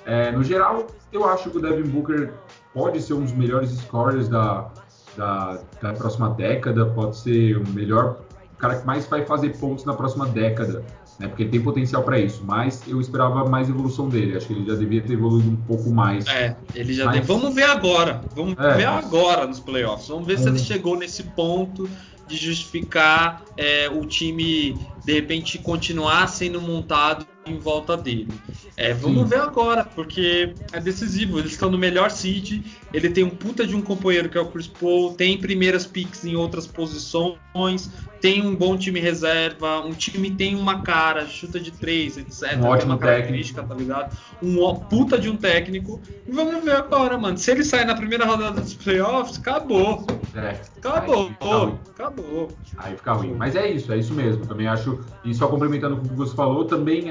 [0.05, 2.33] É, no geral, eu acho que o Devin Booker
[2.73, 4.69] pode ser um dos melhores scorers da,
[5.15, 8.17] da, da próxima década, pode ser o melhor
[8.57, 10.85] cara que mais vai fazer pontos na próxima década,
[11.19, 11.27] né?
[11.27, 12.43] Porque ele tem potencial para isso.
[12.45, 14.37] Mas eu esperava mais evolução dele.
[14.37, 16.25] Acho que ele já devia ter evoluído um pouco mais.
[16.27, 17.05] É, ele já.
[17.05, 17.25] Mas...
[17.25, 18.21] Vamos ver agora.
[18.35, 20.07] Vamos é, ver agora nos playoffs.
[20.07, 21.89] Vamos ver se ele chegou nesse ponto
[22.27, 28.29] de justificar é, o time de repente continuar sendo montado em volta dele.
[28.75, 29.29] É, vamos Sim.
[29.29, 31.39] ver agora, porque é decisivo.
[31.39, 32.65] Eles estão no melhor seed.
[32.93, 36.23] Ele tem um puta de um companheiro que é o Chris Paul, tem primeiras picks
[36.23, 37.89] em outras posições,
[38.21, 42.57] tem um bom time reserva, um time tem uma cara, chuta de três, etc.
[42.57, 43.75] Um ótimo uma característica, técnico.
[43.75, 44.17] tá ligado?
[44.41, 45.99] Um puta de um técnico.
[46.25, 47.37] E vamos ver agora, mano.
[47.37, 50.05] Se ele sair na primeira rodada dos playoffs, acabou.
[50.35, 52.47] É, acabou, aí acabou.
[52.77, 53.35] Aí fica ruim.
[53.35, 54.45] Mas é isso, é isso mesmo.
[54.45, 57.05] Também acho, e só complementando com o que você falou, também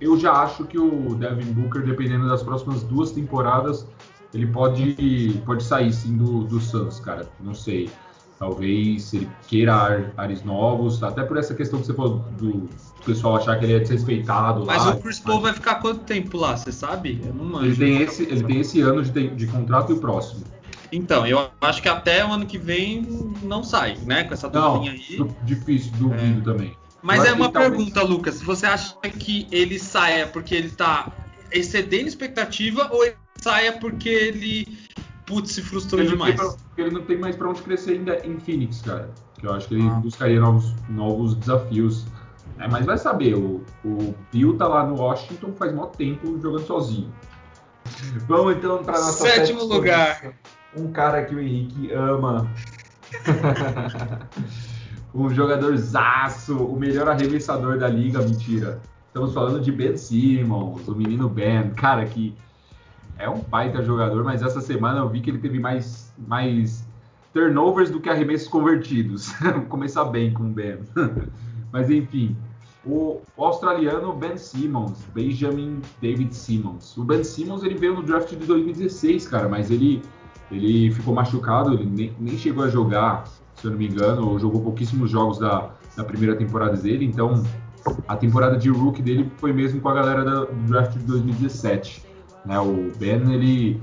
[0.00, 3.86] eu já acho que o Devin Booker, dependendo das próximas duas temporadas,
[4.32, 7.28] ele pode, pode sair sim do, do Suns, cara.
[7.40, 7.90] Não sei.
[8.38, 12.68] Talvez ele queira ares novos, até por essa questão que você falou do
[13.04, 14.64] pessoal achar que ele é desrespeitado.
[14.64, 17.20] Mas lá, o Chris Paul vai ficar quanto tempo lá, você sabe?
[17.26, 17.66] Eu não manjo.
[17.66, 20.44] Ele tem esse, ele tem esse ano de, de contrato e o próximo.
[20.92, 23.02] Então, eu acho que até o ano que vem
[23.42, 24.22] não sai, né?
[24.24, 25.18] Com essa duplinha aí.
[25.42, 26.44] Difícil, duvido é.
[26.52, 26.76] também.
[27.02, 28.16] Mas é uma pergunta, talvez...
[28.16, 28.42] Lucas.
[28.42, 31.10] Você acha que ele saia porque ele tá
[31.50, 34.88] excedendo expectativa ou ele saia porque ele
[35.28, 36.34] putz, se frustrou ele demais?
[36.34, 39.10] Pra, ele não tem mais para onde crescer ainda em Phoenix, cara.
[39.38, 40.00] Que eu acho que ele ah.
[40.00, 42.06] buscaria novos, novos desafios.
[42.58, 46.66] É, mas vai saber, o, o Bill tá lá no Washington faz muito tempo jogando
[46.66, 47.12] sozinho.
[48.26, 50.32] Vamos então para nossa sétimo lugar.
[50.76, 52.50] Um cara que o Henrique ama.
[55.14, 58.80] um jogador zaço, o melhor arremessador da liga, mentira.
[59.06, 62.34] Estamos falando de Ben Simmons, o menino Ben, cara que
[63.18, 66.86] é um baita jogador, mas essa semana eu vi que ele teve mais, mais
[67.32, 69.32] turnovers do que arremessos convertidos.
[69.40, 70.78] Vou começar bem com o Ben.
[71.72, 72.36] mas enfim,
[72.86, 76.96] o australiano Ben Simmons, Benjamin David Simmons.
[76.96, 80.02] O Ben Simmons ele veio no draft de 2016, cara, mas ele,
[80.50, 83.24] ele ficou machucado, ele nem, nem chegou a jogar
[83.60, 87.42] se eu não me engano, ou jogou pouquíssimos jogos da, da primeira temporada dele, então
[88.06, 92.07] a temporada de rookie dele foi mesmo com a galera do draft de 2017.
[92.44, 92.58] Né?
[92.58, 93.82] O Ben, ele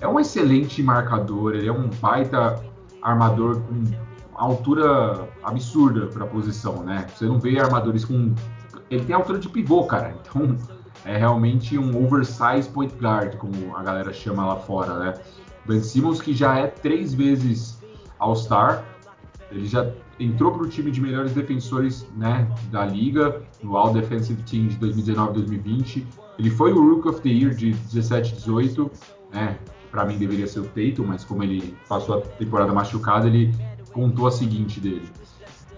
[0.00, 2.62] é um excelente marcador, ele é um baita
[3.02, 3.84] armador com
[4.34, 7.06] altura absurda para a posição, né?
[7.14, 8.34] Você não vê armadores com.
[8.90, 10.14] Ele tem altura de pivô, cara.
[10.22, 10.56] Então
[11.04, 15.14] é realmente um oversize point guard, como a galera chama lá fora, né?
[15.66, 17.80] Ben Simmons, que já é três vezes
[18.18, 18.84] All-Star,
[19.50, 24.42] ele já entrou para o time de melhores defensores né, da liga, no All Defensive
[24.42, 26.04] Team de 2019-2020.
[26.42, 28.90] Ele foi o Rook of the Year de 17-18,
[29.32, 29.56] né?
[29.92, 33.54] Para mim deveria ser o Tatum, mas como ele passou a temporada machucada, ele
[33.92, 35.08] contou a seguinte dele.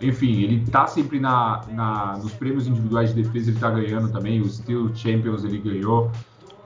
[0.01, 4.41] Enfim, ele tá sempre na, na, nos prêmios individuais de defesa, ele tá ganhando também.
[4.41, 6.11] O Steel Champions ele ganhou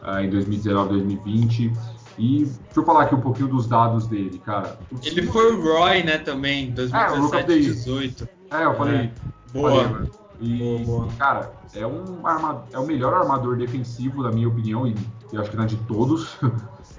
[0.04, 1.72] uh, em 2019, 2020.
[2.20, 4.78] E deixa eu falar aqui um pouquinho dos dados dele, cara.
[5.02, 8.28] Ele foi o Roy, né, também, 2017, é, 2018.
[8.52, 8.96] É, eu falei.
[8.96, 9.12] É.
[9.52, 9.88] Boa.
[9.88, 10.08] Falei,
[10.40, 11.08] e, boa, boa.
[11.18, 14.94] cara, é um arma, é o melhor armador defensivo, na minha opinião, e
[15.32, 16.36] eu acho que na de todos.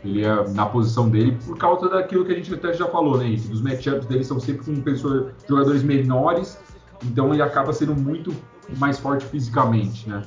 [0.04, 3.26] Ele é na posição dele por causa daquilo que a gente até já falou, né,
[3.26, 3.52] Henrique?
[3.52, 6.58] Os matchups dele são sempre com pessoas, jogadores menores,
[7.04, 8.34] então ele acaba sendo muito
[8.78, 10.24] mais forte fisicamente, né?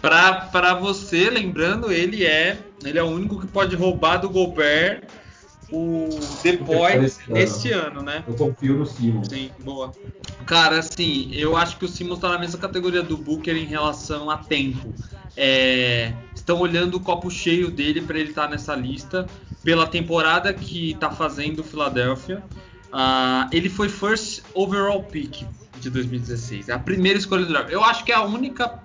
[0.00, 5.02] Para você, lembrando, ele é ele é o único que pode roubar do Gobert
[5.70, 6.08] o
[6.42, 8.24] depois este ano, né?
[8.26, 9.28] Eu confio no Simmons.
[9.28, 9.92] Sim, boa.
[10.46, 14.30] Cara, assim, eu acho que o Simmons tá na mesma categoria do Booker em relação
[14.30, 14.92] a tempo.
[15.36, 19.26] É, estão olhando o copo cheio dele para ele estar tá nessa lista
[19.62, 22.42] pela temporada que tá fazendo o Philadelphia.
[22.92, 25.44] Uh, ele foi first overall pick
[25.80, 27.70] de 2016, é a primeira escolha do draft.
[27.70, 28.80] Eu acho que é a única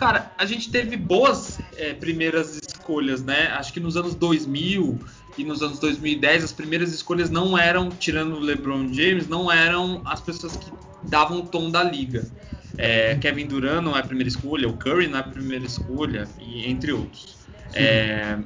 [0.00, 3.48] Cara, a gente teve boas é, primeiras escolhas, né?
[3.48, 4.98] Acho que nos anos 2000
[5.36, 10.02] e nos anos 2010 as primeiras escolhas não eram, tirando o LeBron James, não eram
[10.04, 10.70] as pessoas que
[11.02, 12.30] davam o tom da liga.
[12.76, 16.28] É, Kevin Durant não é a primeira escolha, o Curry não é a primeira escolha,
[16.40, 17.36] e entre outros.
[17.74, 18.38] É,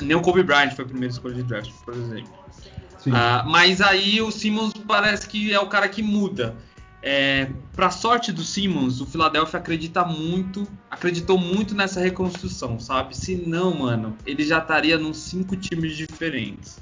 [0.00, 2.32] nem o Kobe Bryant foi a primeira escolha de draft, por exemplo.
[3.06, 6.54] Uh, mas aí o Simmons parece que é o cara que muda.
[7.02, 13.16] É, para sorte do Simmons, o Philadelphia acredita muito, acreditou muito nessa reconstrução, sabe?
[13.16, 16.78] Se não, mano, ele já estaria nos cinco times diferentes.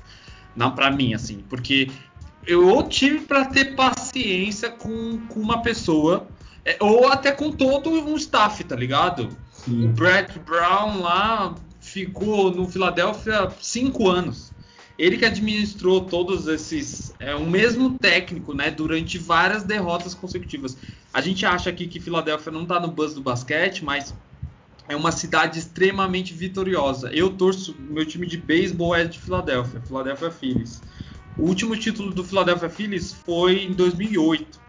[0.55, 1.91] Não para mim, assim, porque
[2.47, 6.29] eu tive para ter paciência com, com uma pessoa,
[6.67, 9.31] é, ou até com todo um staff, tá ligado?
[9.53, 9.87] Sim.
[9.87, 14.50] O Brett Brown lá ficou no Philadelphia cinco anos
[15.01, 17.15] ele que administrou todos esses.
[17.19, 18.71] É o mesmo técnico, né?
[18.71, 20.77] Durante várias derrotas consecutivas.
[21.11, 24.15] A gente acha aqui que Filadélfia não está no buzz do basquete, mas
[24.87, 27.11] é uma cidade extremamente vitoriosa.
[27.15, 30.83] Eu torço, meu time de beisebol é de Filadélfia, Philadelphia Phillies.
[31.39, 34.61] O último título do Philadelphia Phillies foi em 2008.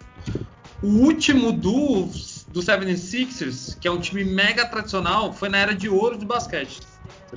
[0.82, 2.06] O último do,
[2.48, 6.80] do 76ers, que é um time mega tradicional, foi na era de ouro de basquete.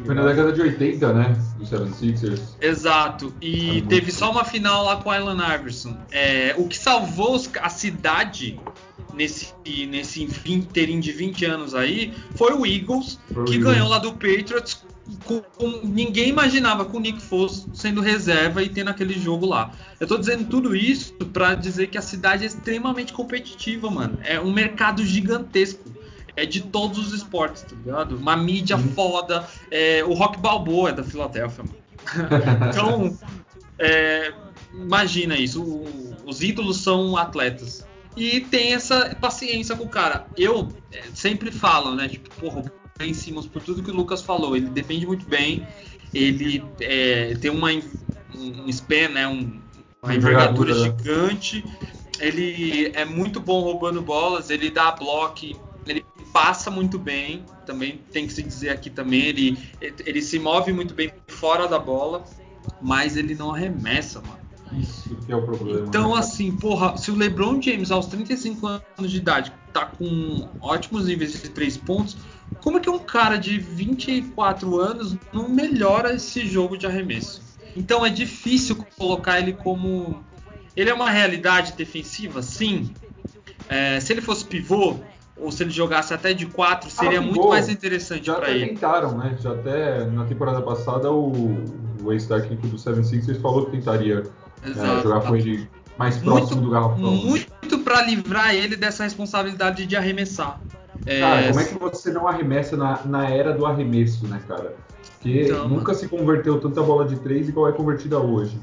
[0.02, 1.36] Foi na década de 80, né?
[1.56, 2.40] Do 76ers.
[2.60, 3.32] Exato.
[3.40, 5.96] E é teve só uma final lá com o Allen Iverson.
[6.10, 8.60] É, o que salvou a cidade
[9.14, 9.52] nesse,
[9.88, 14.12] nesse interim de 20 anos aí foi o Eagles, foi que o ganhou lá do
[14.12, 14.84] Patriots.
[15.26, 19.70] Com, com, ninguém imaginava com o Nick Foles sendo reserva e tendo aquele jogo lá.
[20.00, 24.18] Eu tô dizendo tudo isso para dizer que a cidade é extremamente competitiva, mano.
[24.22, 25.84] É um mercado gigantesco
[26.36, 28.16] é de todos os esportes, tá ligado?
[28.16, 28.88] Uma mídia uhum.
[28.92, 29.46] foda.
[29.70, 31.84] É, o Rock Balboa é da Filadélfia, mano.
[32.70, 33.18] então,
[33.78, 34.32] é,
[34.72, 35.62] imagina isso.
[35.62, 37.86] O, os ídolos são atletas.
[38.16, 40.26] E tem essa paciência com o cara.
[40.36, 42.08] Eu é, sempre falo, né?
[42.08, 42.64] Tipo, porra, o
[42.98, 45.66] Ben Simmons, por tudo que o Lucas falou, ele defende muito bem.
[46.12, 49.26] Ele é, tem uma, um span, né?
[49.26, 49.60] Um,
[50.02, 50.82] uma envergadura né?
[50.84, 51.64] gigante.
[52.20, 54.50] Ele é muito bom roubando bolas.
[54.50, 55.73] Ele dá bloco
[56.34, 60.92] passa muito bem, também tem que se dizer aqui também, ele, ele se move muito
[60.92, 62.24] bem fora da bola,
[62.82, 64.42] mas ele não arremessa, mano.
[64.80, 65.86] Isso que é o problema.
[65.86, 66.18] Então, né?
[66.18, 71.40] assim, porra, se o LeBron James aos 35 anos de idade tá com ótimos níveis
[71.40, 72.16] de três pontos,
[72.60, 77.42] como é que um cara de 24 anos não melhora esse jogo de arremesso?
[77.76, 80.24] Então é difícil colocar ele como.
[80.76, 82.42] Ele é uma realidade defensiva?
[82.42, 82.92] Sim.
[83.68, 84.98] É, se ele fosse pivô,
[85.36, 88.60] ou se ele jogasse até de 4, seria ah, muito mais interessante para ele.
[88.60, 89.36] Já tentaram, né?
[89.40, 91.64] Já até na temporada passada o,
[92.02, 94.22] o ex-técnico do 76ers falou que tentaria
[94.62, 95.68] é, jogar com ele
[95.98, 96.98] mais próximo muito, do garrafão.
[96.98, 100.60] Muito para livrar ele dessa responsabilidade de arremessar.
[101.04, 101.48] Cara, é...
[101.48, 104.74] como é que você não arremessa na, na era do arremesso, né, cara?
[105.14, 108.58] Porque então, nunca se converteu tanta bola de 3 igual é convertida hoje.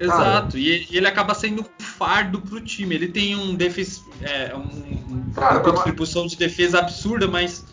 [0.00, 2.94] Exato, cara, e ele acaba sendo fardo pro time.
[2.94, 7.64] Ele tem um defes, é, um, cara, uma distribuição de defesa absurda, mas.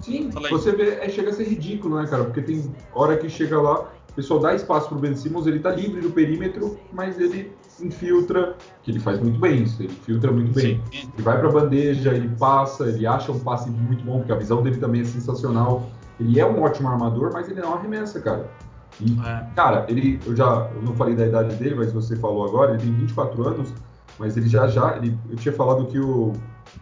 [0.00, 2.24] Sim, você vê, é, chega a ser ridículo, né, cara?
[2.24, 6.00] Porque tem hora que chega lá, pessoal dá espaço pro Ben Simmons, ele tá livre
[6.00, 10.82] do perímetro, mas ele infiltra, que ele faz muito bem isso, ele filtra muito bem.
[10.90, 11.10] Sim.
[11.14, 14.62] Ele vai pra bandeja, ele passa, ele acha um passe muito bom, porque a visão
[14.62, 15.90] dele também é sensacional.
[16.18, 18.50] Ele é um ótimo armador, mas ele não arremessa, cara.
[19.02, 19.46] É.
[19.54, 22.82] cara, ele, eu já eu não falei da idade dele, mas você falou agora, ele
[22.82, 23.74] tem 24 anos,
[24.18, 26.32] mas ele já já, ele, eu tinha falado que o,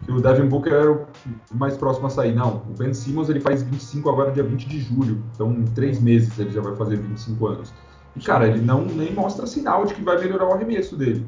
[0.05, 1.07] que o Devin Booker era o
[1.53, 2.33] mais próximo a sair.
[2.33, 5.99] Não, o Ben Simmons ele faz 25 agora, dia 20 de julho, então em três
[5.99, 7.73] meses ele já vai fazer 25 anos.
[8.15, 11.25] E, cara, ele não nem mostra sinal de que vai melhorar o arremesso dele.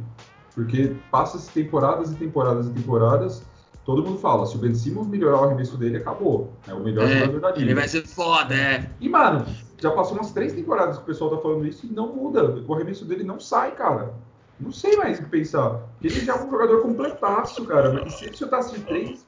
[0.56, 3.44] Porque passa-se temporadas e temporadas e temporadas,
[3.86, 6.54] todo mundo fala, se o Ben Simmons melhorar o arremesso dele, acabou.
[6.66, 7.62] É o melhor é, jogador da liga.
[7.62, 8.90] Ele vai ser foda, é.
[9.02, 9.46] E, mano,
[9.80, 12.64] já passou umas três temporadas que o pessoal tá falando isso e não muda.
[12.68, 14.14] O arremesso dele não sai, cara.
[14.60, 15.82] Não sei mais o que pensar.
[16.02, 17.94] Ele já é um jogador completaço, cara.
[17.94, 19.26] Mas se ele chutasse de três,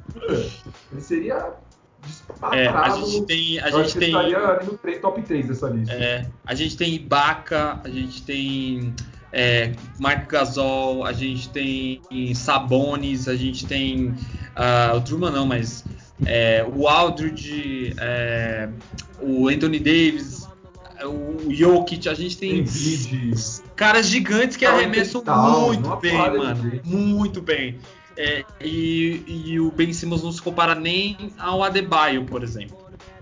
[0.92, 1.54] ele seria
[2.54, 3.60] é, a gente tem.
[3.60, 5.94] A gente tem estaria no top 3 dessa lista.
[5.94, 8.94] É, a gente tem Ibaka, a gente tem
[9.32, 12.02] é, Mark Gasol, a gente tem
[12.34, 14.10] Sabonis, a gente tem.
[14.10, 15.84] Uh, o Truman não, mas
[16.26, 18.70] é, o Aldridge, é,
[19.22, 20.39] o Anthony Davis,
[21.06, 23.34] o Jokic, a gente tem, tem
[23.76, 26.82] caras gigantes que arremessam muito bem, mano.
[26.84, 27.80] Muito bem.
[28.18, 32.78] É, e, e, o Ben Simmons não se compara nem ao Adebayo, por exemplo,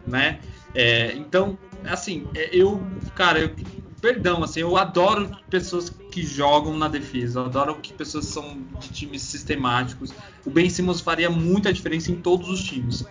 [0.07, 0.39] né?
[0.73, 1.55] É, então,
[1.86, 2.82] assim, é, eu,
[3.13, 3.55] cara, eu,
[4.01, 8.89] perdão, assim, eu adoro pessoas que jogam na defesa, eu adoro que pessoas são de
[8.89, 10.11] times sistemáticos.
[10.43, 13.05] O Ben Simmons faria muita diferença em todos os times,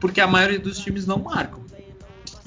[0.00, 1.64] porque a maioria dos times não marcam.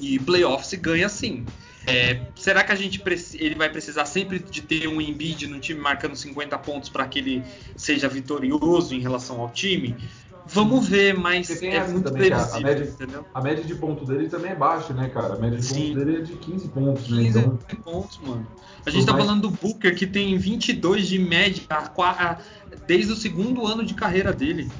[0.00, 1.44] E playoff se ganha sim.
[1.86, 3.02] É, será que a gente
[3.34, 7.18] ele vai precisar sempre de ter um Embiid no time marcando 50 pontos para que
[7.18, 7.42] ele
[7.74, 9.96] seja vitorioso em relação ao time?
[10.46, 12.94] Vamos ver, mas é muito também, previsível, a média?
[13.34, 15.34] A média de ponto dele também é baixa, né, cara?
[15.34, 15.74] A média de Sim.
[15.74, 17.28] pontos dele é de 15 pontos, 15 né?
[17.28, 18.46] Então, pontos, mano.
[18.84, 19.24] A gente tá mais...
[19.24, 21.62] falando do Booker, que tem 22 de média
[22.86, 24.70] desde o segundo ano de carreira dele.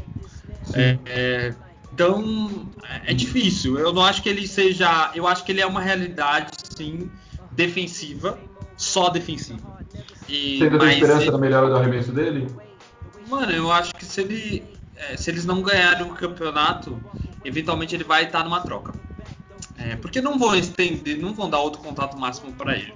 [0.75, 1.55] É, é,
[2.01, 2.67] então,
[3.05, 3.79] é difícil.
[3.79, 5.11] Eu não acho que ele seja.
[5.15, 7.11] Eu acho que ele é uma realidade, sim,
[7.53, 8.39] defensiva,
[8.75, 9.85] só defensiva.
[10.27, 11.31] E, Você ainda tem esperança ele...
[11.33, 12.47] na melhora do arremesso dele?
[13.29, 14.65] Mano, eu acho que se ele.
[14.97, 16.99] É, se eles não ganharem o campeonato,
[17.45, 18.95] eventualmente ele vai estar numa troca.
[19.77, 22.95] É, porque não vão estender, não vão dar outro contrato máximo para ele.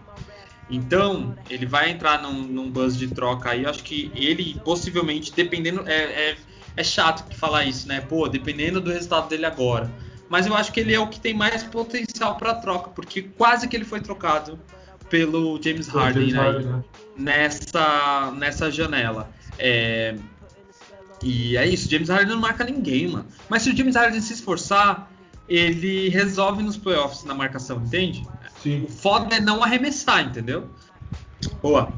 [0.71, 3.67] Então, ele vai entrar num, num buzz de troca aí.
[3.67, 5.87] Acho que ele, possivelmente, dependendo.
[5.87, 6.37] É, é,
[6.77, 8.01] é chato falar isso, né?
[8.01, 9.91] Pô, dependendo do resultado dele agora.
[10.29, 13.69] Mas eu acho que ele é o que tem mais potencial para troca, porque quase
[13.69, 14.59] que ele foi trocado
[15.09, 16.85] pelo James Harden, James Harden né?
[17.17, 19.31] nessa, nessa janela.
[19.59, 20.17] É,
[21.23, 23.27] e é isso, James Harden não marca ninguém, mano.
[23.49, 25.11] Mas se o James Harden se esforçar,
[25.49, 28.27] ele resolve nos playoffs na marcação, entende?
[28.63, 28.85] Sim.
[28.85, 30.69] O foda é não arremessar, entendeu?
[31.63, 31.93] Boa.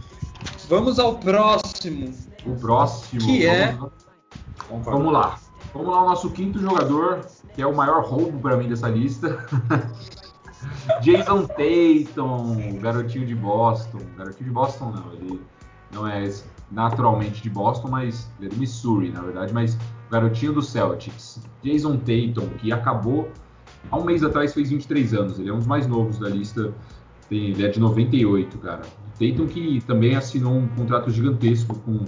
[0.68, 2.12] Vamos ao próximo.
[2.44, 3.20] O próximo.
[3.20, 4.05] Que é Vamos
[5.12, 5.38] lá.
[5.72, 9.46] Vamos lá, o nosso quinto jogador, que é o maior roubo para mim dessa lista.
[11.02, 13.98] Jason Tatum, garotinho de Boston.
[14.16, 15.40] Garotinho de Boston não, ele
[15.92, 16.30] não é
[16.70, 19.78] naturalmente de Boston, mas ele é do Missouri, na verdade, mas
[20.10, 21.40] garotinho do Celtics.
[21.62, 23.28] Jason Tatum, que acabou
[23.90, 25.38] há um mês atrás, fez 23 anos.
[25.38, 26.72] Ele é um dos mais novos da lista.
[27.30, 28.82] Ele é de 98, cara.
[29.18, 32.04] Tatum que também assinou um contrato gigantesco com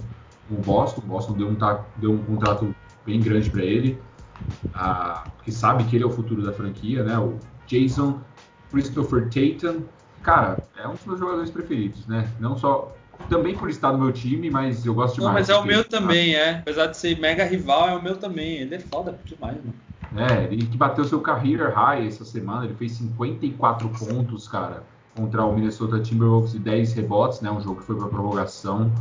[0.51, 1.01] o Boston.
[1.01, 1.57] O Boston deu um,
[1.97, 2.75] deu um contrato
[3.05, 3.99] bem grande para ele,
[4.73, 7.17] ah, porque sabe que ele é o futuro da franquia, né?
[7.17, 7.37] O
[7.67, 8.19] Jason
[8.71, 9.83] Christopher Tatum,
[10.21, 12.29] cara, é um dos meus jogadores preferidos, né?
[12.39, 12.95] Não só
[13.27, 15.27] também por estar no meu time, mas eu gosto demais.
[15.27, 16.59] Não, mas é o meu também, é.
[16.59, 18.57] Apesar de ser mega rival, é o meu também.
[18.57, 19.73] Ele é foda demais, mano.
[20.17, 24.83] É, ele que bateu seu career high essa semana, ele fez 54 pontos, cara,
[25.15, 27.51] contra o Minnesota Timberwolves e 10 rebotes, né?
[27.51, 28.91] Um jogo que foi para prorrogação.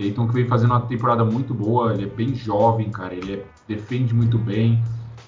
[0.00, 3.44] Tatum que vem fazendo uma temporada muito boa, ele é bem jovem, cara, ele é,
[3.68, 4.82] defende muito bem,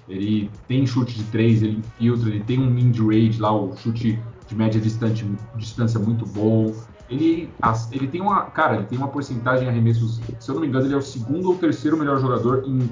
[0.09, 4.19] ele tem chute de três, ele infiltra, ele tem um mid-range lá, o chute
[4.49, 6.75] de média distante, distância muito bom.
[7.11, 7.51] Ele,
[7.91, 10.87] ele tem uma, cara, ele tem uma porcentagem em arremessos, se eu não me engano,
[10.87, 12.89] ele é o segundo ou terceiro melhor jogador em,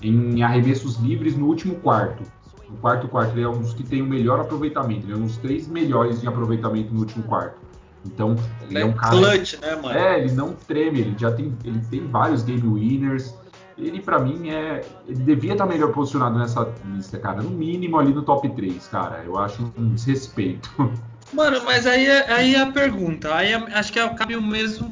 [0.00, 2.22] em arremessos livres no último quarto.
[2.70, 5.26] No quarto quarto, ele é um dos que tem o melhor aproveitamento, ele é um
[5.26, 7.65] dos três melhores em aproveitamento no último quarto.
[8.06, 8.36] Então,
[8.68, 9.16] ele, é um cara.
[9.16, 9.98] Clutch, né, mano?
[9.98, 13.34] É, ele não treme, ele já tem, ele tem vários game winners.
[13.76, 14.82] Ele, para mim, é.
[15.06, 17.42] Ele devia estar melhor posicionado nessa lista, cara.
[17.42, 19.22] No mínimo ali no top 3, cara.
[19.24, 20.70] Eu acho um desrespeito.
[21.32, 23.34] Mano, mas aí, é, aí é a pergunta.
[23.34, 24.90] Aí é, acho que é, cabe o mesmo.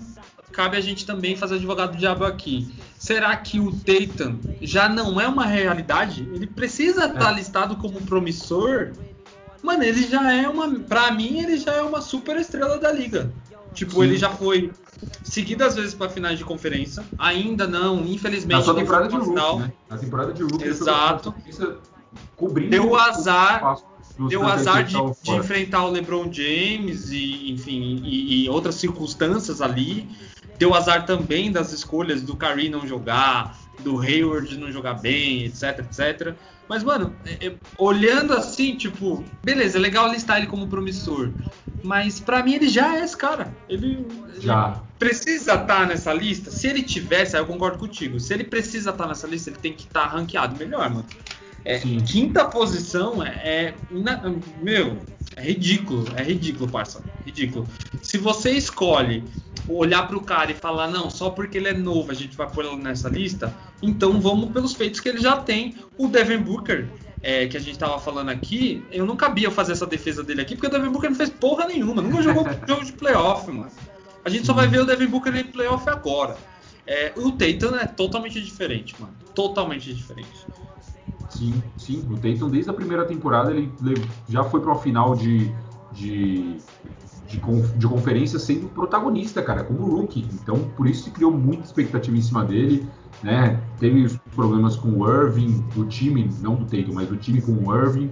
[0.52, 2.72] Cabe a gente também fazer advogado do diabo aqui.
[2.98, 6.28] Será que o Tatum já não é uma realidade?
[6.32, 7.34] Ele precisa estar é.
[7.34, 8.92] listado como promissor
[9.64, 10.70] Mano, ele já é uma.
[10.80, 13.32] Pra mim, ele já é uma super estrela da liga.
[13.72, 14.02] Tipo, Sim.
[14.02, 14.70] ele já foi
[15.22, 17.02] seguidas vezes para finais de conferência.
[17.18, 18.66] Ainda não, infelizmente.
[18.66, 19.72] Na temporada de rookie, né?
[19.88, 20.68] Na temporada de rookie.
[20.68, 21.34] Exato.
[22.36, 23.78] Cobrindo deu azar.
[24.28, 30.08] Deu azar de, de, enfrentar o LeBron James e, enfim, e, e, outras circunstâncias ali.
[30.58, 35.80] Deu azar também das escolhas do Curry não jogar, do Hayward não jogar bem, etc,
[35.80, 36.34] etc.
[36.68, 41.30] Mas, mano, é, é, olhando assim, tipo, beleza, é legal listar ele como promissor.
[41.82, 43.54] Mas para mim ele já é esse cara.
[43.68, 44.06] Ele,
[44.38, 44.82] já.
[44.98, 46.50] Precisa estar tá nessa lista.
[46.50, 48.18] Se ele tivesse, aí eu concordo contigo.
[48.18, 51.04] Se ele precisa estar tá nessa lista, ele tem que estar tá ranqueado melhor, mano.
[51.64, 53.74] É, quinta posição é, é
[54.62, 54.98] meu,
[55.34, 57.66] é ridículo, é ridículo, parça, ridículo.
[58.02, 59.24] Se você escolhe
[59.66, 62.50] olhar para o cara e falar não, só porque ele é novo a gente vai
[62.50, 65.74] pôr ele nessa lista, então vamos pelos feitos que ele já tem.
[65.96, 66.86] O Devin Booker
[67.24, 70.54] é, que a gente tava falando aqui, eu não cabia fazer essa defesa dele aqui,
[70.54, 73.70] porque o Devin Booker não fez porra nenhuma, nunca jogou jogo de playoff, mano.
[74.22, 76.36] A gente só vai ver o Devin Booker em playoff agora.
[76.86, 79.14] É, o Tatum é totalmente diferente, mano.
[79.34, 80.46] Totalmente diferente.
[81.34, 82.06] Sim, sim.
[82.10, 83.72] O Tatum, desde a primeira temporada, ele
[84.28, 85.52] já foi para uma final de,
[85.92, 86.58] de,
[87.26, 87.40] de,
[87.76, 90.26] de, conferência sendo protagonista, cara, como rookie.
[90.32, 92.86] Então, por isso se criou muita expectativa em cima dele
[93.22, 93.60] né?
[93.78, 97.52] Teve os problemas com o Irving, do time, não do Tatum, mas do time com
[97.52, 98.10] o Irving,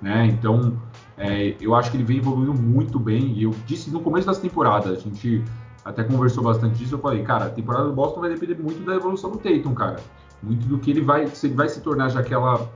[0.00, 0.26] né?
[0.26, 0.78] Então,
[1.16, 3.32] é, eu acho que ele vem evoluindo muito bem.
[3.32, 5.42] E eu disse no começo dessa temporada, a gente
[5.84, 6.94] até conversou bastante disso.
[6.94, 10.00] Eu falei, cara, a temporada do Boston vai depender muito da evolução do Tatum, cara.
[10.42, 12.68] Muito do que ele vai, se ele vai se tornar já aquela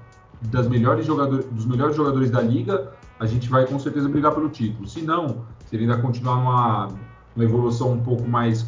[0.43, 4.49] das melhores jogadores, dos melhores jogadores da liga, a gente vai com certeza brigar pelo
[4.49, 4.87] título.
[4.87, 6.89] Se não, se ele ainda continuar numa,
[7.35, 8.67] uma evolução um pouco mais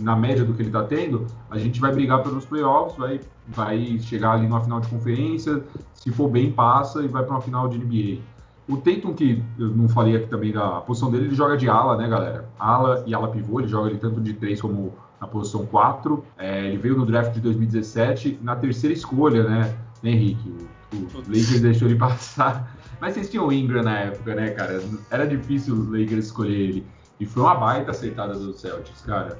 [0.00, 3.98] na média do que ele está tendo, a gente vai brigar pelos playoffs, vai, vai
[4.00, 5.62] chegar ali numa final de conferência,
[5.94, 8.22] se for bem, passa e vai para uma final de NBA.
[8.68, 11.96] O Tatum, que eu não falei aqui também da posição dele, ele joga de ala,
[11.96, 12.48] né, galera?
[12.58, 16.24] Ala e ala pivô, ele joga ele tanto de 3 como na posição 4.
[16.36, 20.48] É, ele veio no draft de 2017, na terceira escolha, né, né Henrique?
[20.92, 22.76] O, o Lakers deixou ele passar.
[23.00, 24.82] Mas vocês tinham o Ingram na época, né, cara?
[25.10, 26.86] Era difícil o Lakers escolher ele.
[27.20, 29.38] E foi uma baita aceitada do Celtics, cara.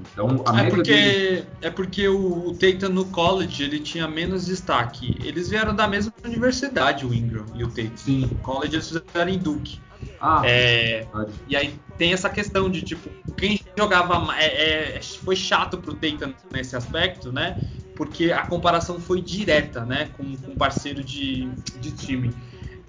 [0.00, 1.46] Então, a é porque dele...
[1.62, 5.16] é porque o, o Tatum no college ele tinha menos destaque.
[5.24, 7.96] Eles vieram da mesma universidade, o Ingram e o Tatum.
[7.96, 8.20] Sim.
[8.20, 9.80] No college eles fizeram em Duke.
[10.20, 11.06] Ah, é,
[11.46, 13.08] e aí tem essa questão de tipo
[13.38, 17.56] quem jogava é, é, foi chato pro Tatum nesse aspecto, né?
[17.94, 21.48] Porque a comparação foi direta, né, com, com parceiro de,
[21.80, 22.32] de time.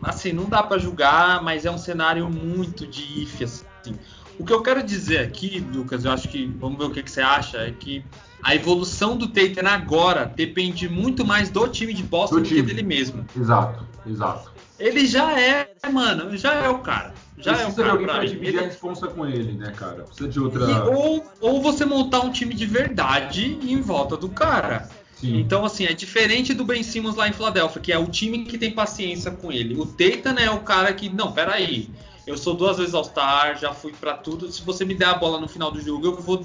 [0.02, 3.96] Assim, não dá para julgar, mas é um cenário muito de if, assim.
[4.38, 7.12] O que eu quero dizer aqui, Lucas, eu acho que vamos ver o que, que
[7.12, 8.04] você acha, é que
[8.42, 12.62] a evolução do Tatum agora depende muito mais do time de Boston do, do que
[12.62, 13.26] dele mesmo.
[13.36, 14.54] Exato, exato.
[14.80, 17.14] Ele já é, mano, já é o cara.
[17.38, 17.92] Já Precisa é o cara.
[17.92, 18.60] alguém pra dividir ele...
[18.60, 20.04] a responsa com ele, né, cara?
[20.04, 20.66] Precisa de outra.
[20.66, 24.90] E, ou, ou você montar um time de verdade em volta do cara.
[25.16, 25.38] Sim.
[25.38, 28.58] Então, assim, é diferente do Ben Simmons lá em Filadélfia, que é o time que
[28.58, 29.76] tem paciência com ele.
[29.76, 31.90] O Tatum é o cara que, não, peraí,
[32.26, 34.52] eu sou duas vezes All-Star, já fui para tudo.
[34.52, 36.44] Se você me der a bola no final do jogo, eu vou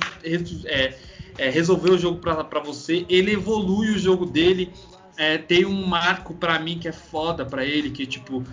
[0.64, 0.96] é,
[1.38, 3.04] é, resolver o jogo para você.
[3.08, 4.72] Ele evolui o jogo dele.
[5.16, 8.44] É, tem um marco para mim que é foda para ele, que tipo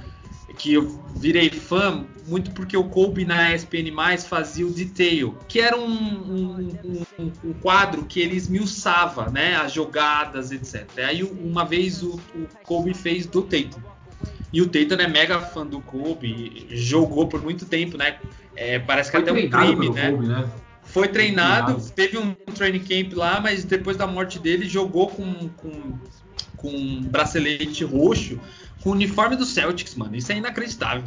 [0.57, 3.91] que eu virei fã muito porque o Kobe na ESPN+,
[4.28, 6.78] fazia o Detail, que era um, um,
[7.20, 10.88] um, um quadro que ele esmiuçava, né, as jogadas, etc.
[11.07, 13.82] Aí uma vez o, o Kobe fez do Tatum.
[14.53, 18.20] E o Tatum é mega fã do Kobe, jogou por muito tempo, né?
[18.55, 20.12] É, parece que Foi até um crime, né?
[20.12, 20.49] Kobe, né?
[20.84, 25.97] Foi treinado, teve um training camp lá, mas depois da morte dele jogou com, com,
[26.62, 28.39] com um bracelete roxo,
[28.82, 30.16] com o uniforme do Celtics, mano.
[30.16, 31.03] Isso é inacreditável.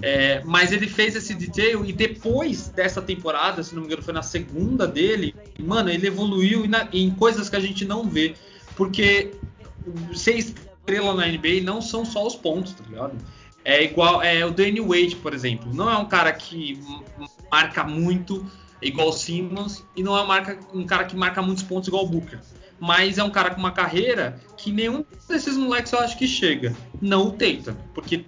[0.00, 4.14] É, mas ele fez esse detail e depois dessa temporada, se não me engano, foi
[4.14, 8.34] na segunda dele, mano, ele evoluiu em coisas que a gente não vê.
[8.76, 9.32] Porque
[10.14, 13.16] ser estrela na NBA não são só os pontos, tá ligado?
[13.64, 15.72] É igual é o Danny Wade, por exemplo.
[15.72, 16.80] Não é um cara que
[17.50, 18.44] marca muito
[18.80, 22.08] igual o Simmons e não é marca, um cara que marca muitos pontos igual o
[22.08, 22.40] Booker.
[22.82, 26.74] Mas é um cara com uma carreira que nenhum desses moleques eu acho que chega.
[27.00, 28.24] Não o Tatum, porque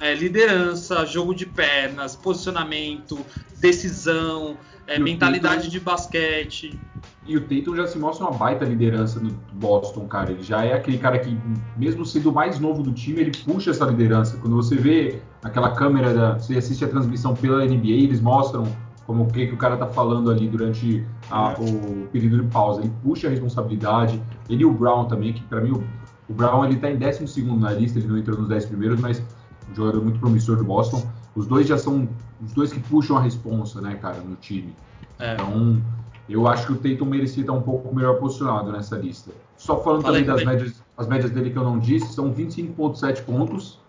[0.00, 3.18] é, liderança, jogo de pernas, posicionamento,
[3.60, 4.56] decisão,
[4.86, 5.68] é, mentalidade Tatum...
[5.68, 6.80] de basquete.
[7.26, 10.30] E o Tatum já se mostra uma baita liderança no Boston, cara.
[10.30, 11.38] Ele já é aquele cara que,
[11.76, 14.38] mesmo sendo o mais novo do time, ele puxa essa liderança.
[14.38, 18.74] Quando você vê aquela câmera, da, você assiste a transmissão pela NBA, eles mostram
[19.08, 22.82] como o que, que o cara tá falando ali durante a, o período de pausa.
[22.82, 24.22] Ele puxa a responsabilidade.
[24.50, 25.82] Ele e o Brown também, que para mim o,
[26.28, 29.22] o, Brown ele tá em 12 na lista, ele não entrou nos 10 primeiros, mas
[29.70, 31.02] um jogador muito promissor do Boston.
[31.34, 32.06] Os dois já são
[32.44, 34.76] os dois que puxam a responsa, né, cara, no time.
[35.18, 35.32] É.
[35.32, 35.82] Então,
[36.28, 39.30] eu acho que o Tatum merecia estar um pouco melhor posicionado nessa lista.
[39.56, 43.24] Só falando Falei também das médias, as médias dele que eu não disse, são 25,7
[43.24, 43.80] pontos,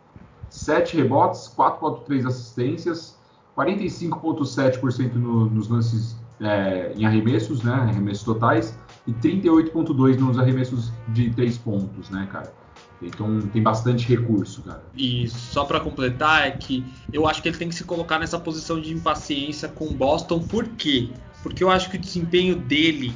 [0.50, 3.19] 7 rebotes, 4,3 assistências,
[3.60, 11.30] 45,7% no, nos lances é, em arremessos, né, arremessos totais, e 38,2% nos arremessos de
[11.32, 12.54] 3 pontos, né, cara.
[13.02, 14.84] Então tem bastante recurso, cara.
[14.96, 18.38] E só para completar é que eu acho que ele tem que se colocar nessa
[18.38, 21.10] posição de impaciência com o Boston, por quê?
[21.42, 23.14] Porque eu acho que o desempenho dele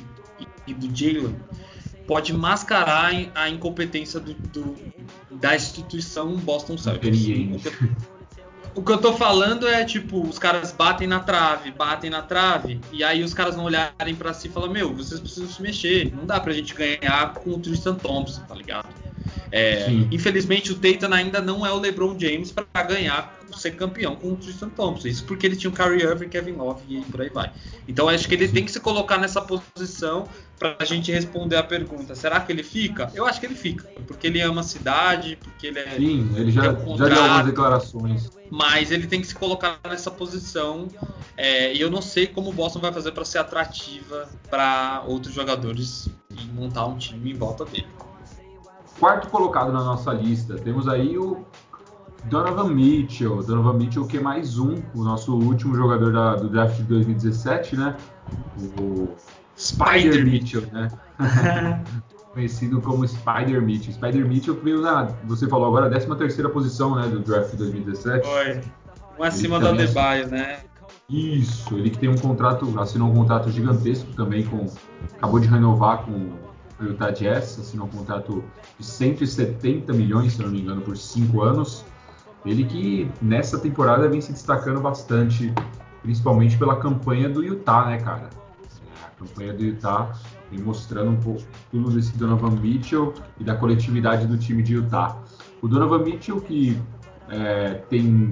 [0.65, 1.35] e do Jalen
[2.07, 4.75] pode mascarar a incompetência do, do,
[5.31, 7.25] da instituição Boston Celtics.
[8.75, 12.81] O que eu tô falando é tipo, os caras batem na trave, batem na trave,
[12.91, 16.11] e aí os caras vão olharem para si e falar: Meu, vocês precisam se mexer,
[16.15, 18.87] não dá pra gente ganhar com o Tristan Thompson, tá ligado?
[19.51, 24.33] É, infelizmente o Tatum ainda não é o LeBron James para ganhar, ser campeão com
[24.33, 25.07] o Tristan Thompson.
[25.07, 27.51] Isso porque ele tinha o Kyrie Irving, Kevin Love e por aí vai.
[27.87, 30.27] Então acho que ele tem que se colocar nessa posição
[30.57, 33.11] para a gente responder a pergunta: será que ele fica?
[33.13, 35.95] Eu acho que ele fica, porque ele ama a cidade, porque ele é.
[35.95, 38.29] Sim, ele já, um já deu algumas declarações.
[38.49, 40.87] Mas ele tem que se colocar nessa posição.
[41.35, 45.33] É, e eu não sei como o Boston vai fazer para ser atrativa para outros
[45.33, 47.87] jogadores e montar um time em volta dele.
[49.03, 51.45] Quarto colocado na nossa lista, temos aí o
[52.23, 53.43] Donovan Mitchell.
[53.43, 57.75] Donovan Mitchell que é mais um, o nosso último jogador da, do draft de 2017,
[57.75, 57.97] né?
[58.79, 59.09] O
[59.57, 60.89] Spider Mitchell, né?
[62.31, 63.93] Conhecido como Spider Mitchell.
[63.93, 67.57] Spider Mitchell que veio na, você falou agora, 13 terceira posição, né, do draft de
[67.57, 68.25] 2017.
[68.25, 68.61] Foi.
[69.19, 70.59] Um acima do Adebayo, né?
[71.09, 74.65] Isso, ele que tem um contrato, assinou um contrato gigantesco também com,
[75.17, 76.41] acabou de renovar com
[76.79, 78.43] o Utah Jazz, assinou um contrato
[78.77, 81.85] de 170 milhões, se não me engano, por cinco anos.
[82.45, 85.53] Ele que nessa temporada vem se destacando bastante,
[86.01, 88.29] principalmente pela campanha do Utah, né, cara?
[89.05, 90.11] A campanha do Utah
[90.51, 95.17] vem mostrando um pouco tudo desse Donovan Mitchell e da coletividade do time de Utah.
[95.61, 96.81] O Donovan Mitchell que
[97.29, 98.29] é, tem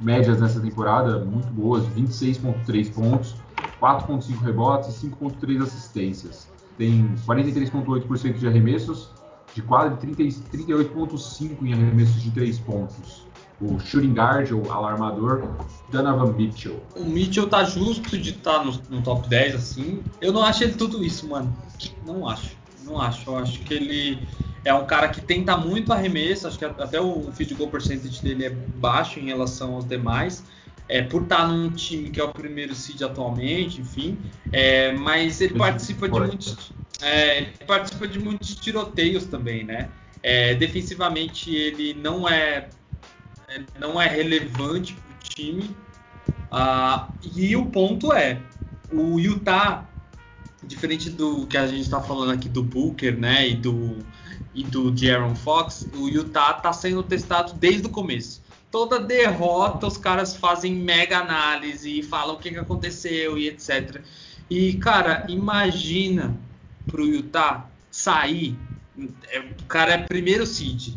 [0.00, 3.36] médias nessa temporada muito boas, 26.3 pontos,
[3.78, 6.50] 4.5 rebotes e 5.3 assistências
[6.80, 9.10] tem 43,8% de arremessos,
[9.54, 13.26] de quadra 38,5% em arremessos de 3 pontos.
[13.60, 15.46] O shooting guard, ou alarmador,
[15.92, 16.82] Donovan Mitchell.
[16.96, 20.02] O Mitchell tá justo de estar tá no, no, top 10, assim.
[20.22, 21.54] Eu não acho ele tudo isso, mano.
[22.06, 22.56] Não acho.
[22.86, 23.28] Não acho.
[23.28, 24.26] Eu acho que ele
[24.64, 26.46] é um cara que tenta muito arremesso.
[26.46, 30.42] Acho que até o field goal percentage dele é baixo em relação aos demais
[30.90, 34.18] é, por estar num time que é o primeiro seed atualmente, enfim,
[34.50, 39.88] é, mas ele participa de muitos, é, participa de muitos tiroteios também, né?
[40.20, 42.68] É, defensivamente ele não é,
[43.48, 45.76] é não é relevante para o time.
[46.50, 48.42] Ah, e o ponto é,
[48.92, 49.88] o Utah,
[50.64, 53.98] diferente do que a gente está falando aqui do Booker, né, e do
[54.52, 58.39] e do Jaron Fox, o Utah está sendo testado desde o começo
[58.70, 64.00] toda derrota os caras fazem mega análise e falam o que, que aconteceu e etc.
[64.48, 66.36] E, cara, imagina
[66.86, 68.56] pro Utah sair,
[69.28, 70.94] é, o cara é primeiro seed,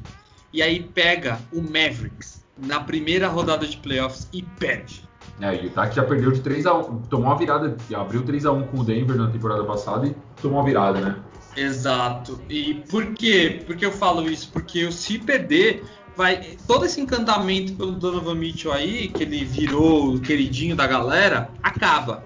[0.51, 5.03] e aí pega o Mavericks na primeira rodada de playoffs e perde.
[5.41, 8.45] É, o Utah que já perdeu de 3 a 1 tomou uma virada, abriu 3
[8.45, 11.15] a 1 com o Denver na temporada passada e tomou uma virada, né?
[11.55, 12.41] Exato.
[12.49, 13.61] E por quê?
[13.65, 14.51] Por que eu falo isso?
[14.51, 15.83] Porque se perder,
[16.15, 21.49] vai todo esse encantamento pelo Donovan Mitchell aí, que ele virou o queridinho da galera,
[21.61, 22.23] acaba.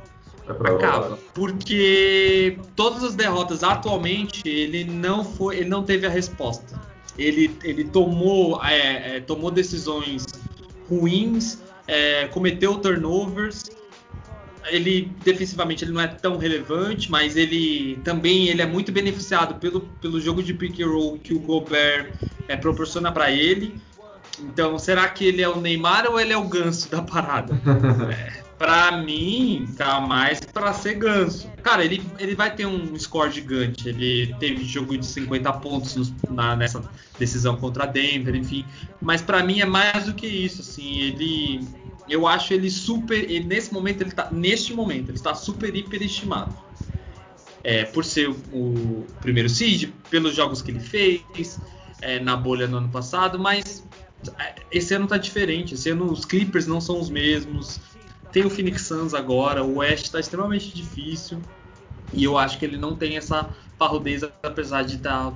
[0.47, 1.19] É acaba.
[1.33, 6.79] Porque todas as derrotas atualmente ele não foi, ele não teve a resposta.
[7.17, 10.25] Ele, ele tomou, é, é, tomou decisões
[10.89, 13.65] ruins, é, cometeu turnovers.
[14.69, 19.81] Ele defensivamente ele não é tão relevante, mas ele também ele é muito beneficiado pelo,
[20.01, 22.13] pelo jogo de pick and roll que o Gobert
[22.47, 23.79] é, proporciona para ele.
[24.39, 27.59] Então, será que ele é o Neymar ou ele é o ganso da parada?
[28.13, 31.49] é, pra mim, tá mais pra ser ganso.
[31.63, 33.87] Cara, ele, ele vai ter um score gigante.
[33.87, 36.83] Ele teve jogo de 50 pontos na, nessa
[37.17, 38.65] decisão contra a Denver, enfim.
[39.01, 40.99] Mas para mim é mais do que isso, assim.
[40.99, 41.61] Ele.
[42.09, 43.17] Eu acho ele super.
[43.29, 44.29] Ele, nesse momento, ele tá.
[44.31, 46.55] Neste momento, ele está super hiper estimado
[47.63, 51.59] é, por ser o primeiro seed, pelos jogos que ele fez
[52.01, 53.83] é, na bolha no ano passado, mas
[54.71, 55.73] esse ano tá diferente.
[55.73, 57.79] Esse ano os Clippers não são os mesmos.
[58.31, 61.41] Tem o Phoenix Suns agora, o West está extremamente difícil.
[62.13, 65.31] E eu acho que ele não tem essa parrudez, apesar de estar o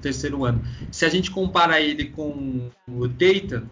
[0.00, 0.62] terceiro ano.
[0.90, 3.64] Se a gente compara ele com o Dayton,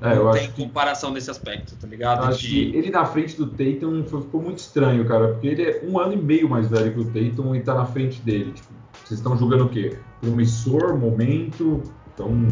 [0.00, 1.14] É, não tem comparação que...
[1.14, 2.24] nesse aspecto, tá ligado?
[2.24, 5.98] Acho que ele na frente do Tatum ficou muito estranho, cara, porque ele é um
[5.98, 8.52] ano e meio mais velho que o Tatum e tá na frente dele.
[8.52, 8.68] Tipo,
[9.04, 9.98] vocês estão jogando o quê?
[10.20, 11.82] Promissor, momento,
[12.14, 12.48] então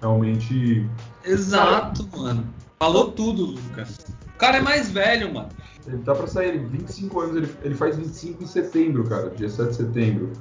[0.00, 0.88] realmente.
[1.24, 2.22] Exato, cara...
[2.22, 2.46] mano.
[2.78, 3.98] Falou tudo, Lucas.
[4.34, 5.48] O cara é mais velho, mano.
[5.86, 9.48] Ele tá pra sair, ele 25 anos, ele, ele faz 25 em setembro, cara, dia
[9.48, 10.32] 7 de setembro.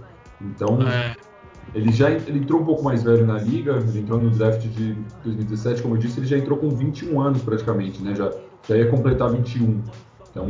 [0.41, 1.15] Então, é.
[1.73, 4.93] Ele já ele entrou um pouco mais velho na liga, ele entrou no draft de
[5.23, 8.15] 2017, como eu disse, ele já entrou com 21 anos praticamente, né?
[8.15, 8.31] Já,
[8.67, 9.81] já ia completar 21.
[10.29, 10.47] Então,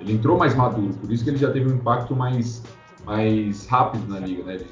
[0.00, 2.62] ele entrou mais maduro, por isso que ele já teve um impacto mais,
[3.04, 4.54] mais rápido na liga, né?
[4.56, 4.66] Ele,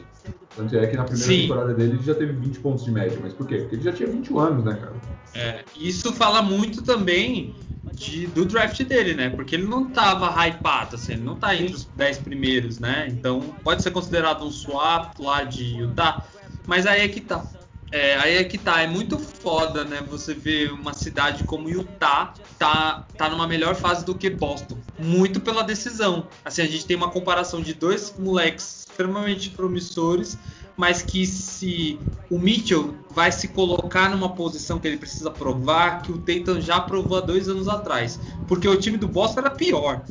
[0.56, 1.42] tanto é que na primeira Sim.
[1.42, 3.18] temporada dele ele já teve 20 pontos de média.
[3.22, 3.58] Mas por quê?
[3.58, 4.94] Porque ele já tinha 21 anos, né, cara?
[5.34, 7.54] É, isso fala muito também
[7.94, 9.30] de, do draft dele, né?
[9.30, 13.06] Porque ele não tava hypado, assim, ele não tá entre os 10 primeiros, né?
[13.08, 16.24] Então pode ser considerado um swap lá de Utah,
[16.66, 17.44] mas aí é que tá.
[17.92, 20.00] É, aí é que tá, é muito foda, né?
[20.08, 24.76] Você ver uma cidade como Utah tá, tá numa melhor fase do que Boston.
[24.98, 26.28] Muito pela decisão.
[26.44, 30.38] Assim, a gente tem uma comparação de dois moleques extremamente promissores
[30.76, 31.98] mas que se
[32.30, 36.80] o Mitchell vai se colocar numa posição que ele precisa provar, que o Tatum já
[36.80, 40.02] provou há dois anos atrás, porque o time do Boston era pior.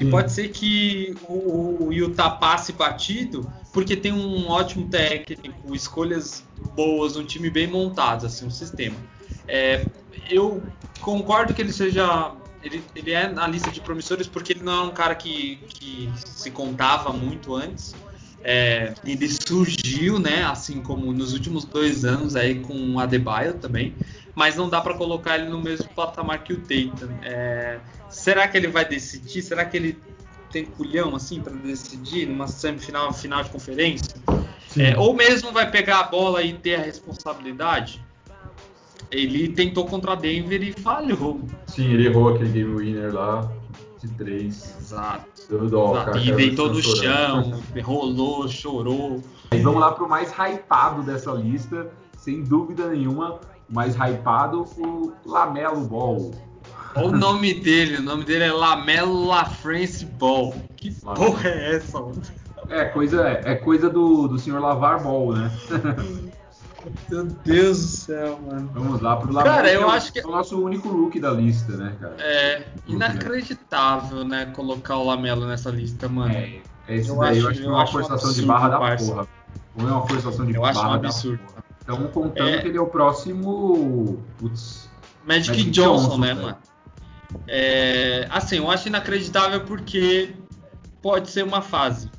[0.00, 6.42] E pode ser que o, o Utah passe batido, porque tem um ótimo técnico, escolhas
[6.74, 8.96] boas, um time bem montado, assim, um sistema.
[9.46, 9.86] É,
[10.30, 10.62] eu
[11.00, 14.82] concordo que ele seja ele, ele, é na lista de promissores porque ele não é
[14.88, 17.94] um cara que, que se contava muito antes.
[18.42, 23.96] É, ele surgiu, né, assim como nos últimos dois anos aí com o Adebayo também,
[24.36, 27.12] mas não dá para colocar ele no mesmo patamar que o Tatum.
[27.22, 29.42] É, será que ele vai decidir?
[29.42, 29.98] Será que ele
[30.52, 34.14] tem culhão assim para decidir numa semifinal, final de conferência?
[34.78, 38.05] É, ou mesmo vai pegar a bola e ter a responsabilidade?
[39.10, 41.40] Ele tentou contra a Denver e falhou.
[41.66, 43.50] Sim, ele errou aquele game winner lá
[44.02, 44.76] de três.
[44.80, 45.26] Exato.
[45.48, 46.06] Deu dó, Exato.
[46.06, 49.22] Cara, e deitou no chão, rolou, chorou.
[49.52, 53.40] E vamos lá pro mais hypado dessa lista, sem dúvida nenhuma,
[53.70, 56.32] o mais hypado, o Lamelo Ball.
[56.96, 60.54] Olha o nome dele, o nome dele é Lamelo LaFrance Ball.
[60.76, 61.26] Que Lamelo.
[61.26, 62.22] porra é essa, mano?
[62.68, 65.52] É coisa, é coisa do, do senhor Lavar Ball, né?
[67.10, 68.70] Meu Deus do céu, mano.
[68.72, 69.56] Vamos lá pro Lamelo.
[69.56, 72.16] Cara, eu é acho que é o nosso único look da lista, né, cara?
[72.18, 76.32] É inacreditável, né, colocar o Lamelo nessa lista, mano.
[76.32, 78.68] É, é esse eu daí acho, eu acho que é uma forçação um de barra
[78.68, 79.28] da porra.
[79.78, 81.38] Ou é uma forçação de eu barra acho um absurdo.
[81.38, 81.64] da porra.
[81.80, 82.58] Estamos contando é...
[82.58, 84.22] que ele é o próximo.
[84.38, 84.88] Putz,
[85.26, 86.56] Magic, Magic Johnson, Johnson, né, mano?
[87.48, 90.34] É, assim, eu acho inacreditável porque
[91.02, 92.10] pode ser uma fase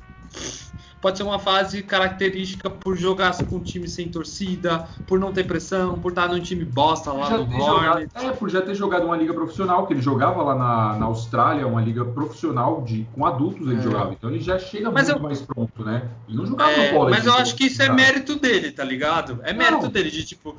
[1.00, 5.44] pode ser uma fase característica por jogar com um time sem torcida, por não ter
[5.44, 8.14] pressão, por estar num time bosta lá já no Hornets.
[8.22, 11.66] é, por já ter jogado uma liga profissional, que ele jogava lá na, na Austrália,
[11.66, 13.82] uma liga profissional de com adultos ele é.
[13.82, 14.12] jogava.
[14.12, 16.08] Então ele já chega mas muito eu, mais pronto, né?
[16.28, 17.16] Ele não jogava é, no college.
[17.16, 19.40] Mas eu acho que isso é mérito dele, tá ligado?
[19.44, 19.90] É mérito não.
[19.90, 20.56] dele de tipo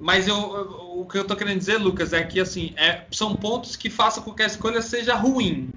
[0.00, 3.34] mas eu, eu, o que eu tô querendo dizer, Lucas, é que assim, é, são
[3.34, 5.70] pontos que façam com que a escolha seja ruim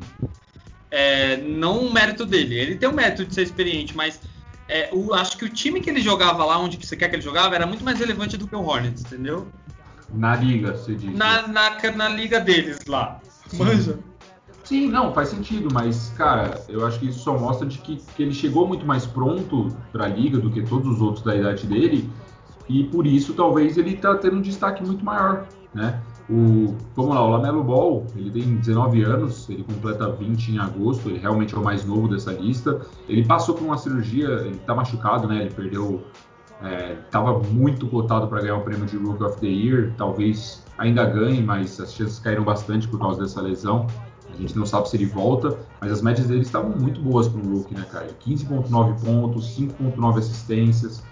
[0.91, 2.55] é, não o mérito dele.
[2.59, 4.19] Ele tem o mérito de ser experiente, mas
[4.67, 7.23] é, o, acho que o time que ele jogava lá, onde você quer que ele
[7.23, 9.47] jogava, era muito mais relevante do que o Hornets, entendeu?
[10.13, 11.15] Na liga, você diz.
[11.15, 13.19] Na, na, na liga deles lá.
[13.47, 13.57] Sim.
[13.57, 13.99] Manja.
[14.63, 18.23] Sim, não, faz sentido, mas, cara, eu acho que isso só mostra de que, que
[18.23, 21.65] ele chegou muito mais pronto para a liga do que todos os outros da idade
[21.65, 22.09] dele,
[22.69, 26.01] e por isso talvez ele tá tendo um destaque muito maior, né?
[26.31, 31.09] O, vamos lá, o Lamelo Ball, ele tem 19 anos, ele completa 20 em agosto,
[31.09, 32.79] ele realmente é o mais novo dessa lista.
[33.09, 35.41] Ele passou por uma cirurgia, ele tá machucado, né?
[35.41, 36.01] Ele perdeu,
[37.05, 41.03] estava é, muito cotado para ganhar o prêmio de Rookie of the Year, talvez ainda
[41.03, 43.85] ganhe, mas as chances caíram bastante por causa dessa lesão.
[44.33, 47.41] A gente não sabe se ele volta, mas as médias dele estavam muito boas para
[47.41, 48.07] o Rookie, né, cara?
[48.25, 51.03] 15.9 pontos, 5.9 assistências,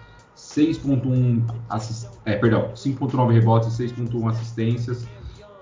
[0.50, 2.10] 6.1 assist...
[2.26, 5.08] é, perdão, 5.9 rebotes e 6.1 assistências,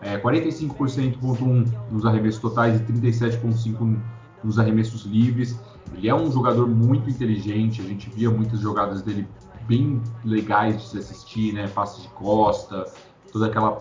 [0.01, 3.99] é, 45.1 nos arremessos totais e 37.5
[4.43, 5.59] nos arremessos livres.
[5.93, 9.27] Ele é um jogador muito inteligente, a gente via muitas jogadas dele
[9.67, 11.67] bem legais de se assistir, né?
[11.67, 12.85] Passe de costa,
[13.31, 13.79] toda aquela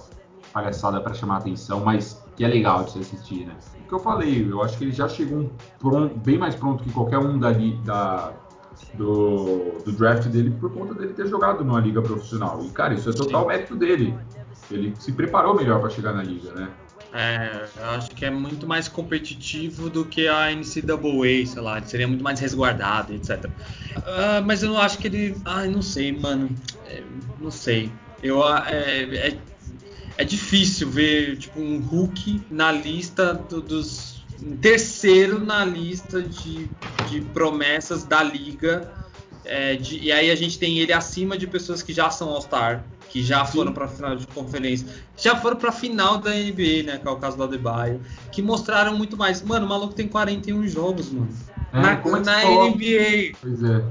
[0.52, 3.54] palhaçada para chamar atenção, mas que é legal de se assistir, né?
[3.84, 6.90] O que eu falei, eu acho que ele já chegou pronto, bem mais pronto que
[6.90, 8.32] qualquer um dali, da,
[8.94, 12.64] do, do, draft dele por conta dele ter jogado numa liga profissional.
[12.64, 13.48] E, cara, isso é total Sim.
[13.48, 14.14] mérito dele.
[14.70, 16.68] Ele se preparou melhor para chegar na liga, né?
[17.12, 21.86] É, eu acho que é muito mais competitivo do que a NCAA, sei lá, ele
[21.86, 23.44] seria muito mais resguardado, etc.
[23.44, 23.50] Uh,
[24.04, 25.36] ah, mas eu não acho que ele.
[25.44, 26.50] Ai, não sei, mano.
[26.84, 27.02] É,
[27.40, 27.90] não sei.
[28.22, 29.38] Eu, é, é,
[30.18, 34.15] é difícil ver tipo um Hulk na lista do, dos
[34.60, 36.68] terceiro na lista de,
[37.08, 38.92] de promessas da liga.
[39.44, 42.84] É, de, e aí a gente tem ele acima de pessoas que já são All-Star,
[43.08, 46.98] que já foram para final de conferência, já foram para final da NBA, né?
[46.98, 48.00] Que é o caso do Adebayo,
[48.32, 49.42] que mostraram muito mais.
[49.42, 51.28] Mano, o maluco tem 41 jogos, mano.
[51.72, 53.36] É, na, é na NBA.
[53.40, 53.84] Pois é.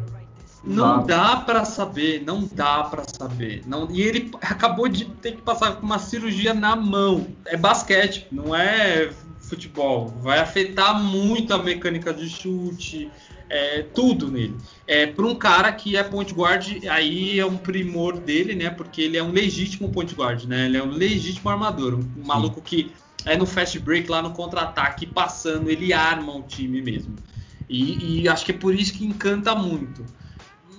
[0.66, 3.62] Não dá para saber, não dá para saber.
[3.68, 7.28] Não, e ele acabou de ter que passar com uma cirurgia na mão.
[7.46, 9.12] É basquete, não é
[9.48, 10.14] futebol.
[10.22, 13.10] Vai afetar muito a mecânica de chute,
[13.50, 14.56] é, tudo nele.
[14.88, 18.70] É, para um cara que é point guard, aí é um primor dele, né?
[18.70, 20.66] Porque ele é um legítimo point guard, né?
[20.66, 22.92] Ele é um legítimo armador, um maluco que
[23.26, 27.16] é no fast break lá no contra-ataque passando, ele arma o time mesmo.
[27.68, 30.06] E, e acho que é por isso que encanta muito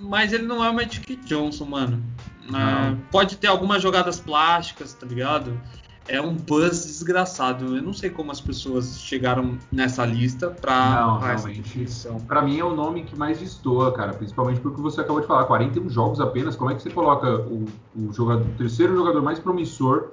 [0.00, 2.02] mas ele não é o Magic Johnson, mano.
[2.48, 5.60] É, pode ter algumas jogadas plásticas, tá ligado?
[6.08, 7.76] É um buzz desgraçado.
[7.76, 11.00] Eu não sei como as pessoas chegaram nessa lista pra.
[11.00, 11.86] Não, realmente.
[12.26, 14.12] Pra mim é o nome que mais destoa, cara.
[14.14, 15.44] Principalmente porque você acabou de falar.
[15.46, 16.54] 41 jogos apenas.
[16.54, 17.64] Como é que você coloca o,
[17.96, 20.10] o, jogador, o terceiro jogador mais promissor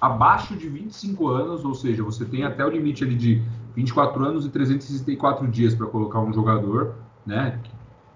[0.00, 1.64] abaixo de 25 anos?
[1.64, 3.42] Ou seja, você tem até o limite ali de
[3.74, 6.94] 24 anos e 364 dias para colocar um jogador,
[7.24, 7.60] né?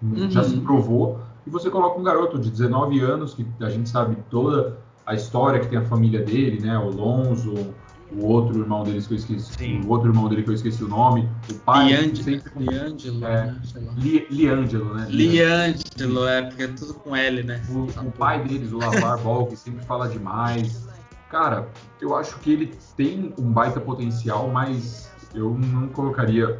[0.02, 0.30] uhum.
[0.30, 4.16] já se provou, e você coloca um garoto de 19 anos, que a gente sabe
[4.28, 4.78] toda
[5.10, 6.78] a história que tem a família dele, né?
[6.78, 7.74] O Lonzo,
[8.12, 9.80] o outro irmão dele que eu esqueci, Sim.
[9.80, 12.60] o outro irmão dele que eu esqueci o nome, o pai Liangelo, sempre com...
[12.60, 13.60] Liangelo, é, né?
[13.96, 15.06] Li, Liangelo, né?
[15.10, 17.60] Liangelo, é, porque é tudo com L, né?
[17.68, 20.88] O, o pai deles, o Lavar Ball, que sempre fala demais.
[21.28, 21.68] Cara,
[22.00, 26.56] eu acho que ele tem um baita potencial, mas eu não colocaria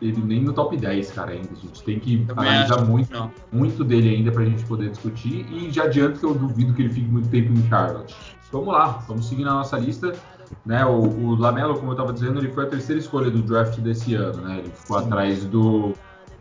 [0.00, 1.50] ele nem no top 10, cara, ainda.
[1.52, 5.46] A gente tem que Também analisar muito, muito dele ainda pra gente poder discutir.
[5.52, 8.14] E já adianto que eu duvido que ele fique muito tempo em Charlotte.
[8.50, 10.12] Vamos lá, vamos seguir na nossa lista.
[10.66, 13.78] Né, o, o Lamelo, como eu estava dizendo, ele foi a terceira escolha do draft
[13.78, 14.42] desse ano.
[14.42, 14.58] Né?
[14.58, 15.06] Ele ficou Sim.
[15.06, 15.94] atrás do,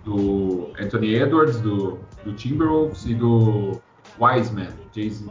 [0.03, 3.80] do Anthony Edwards, do, do Timberwolves e do
[4.20, 5.24] Wiseman, James,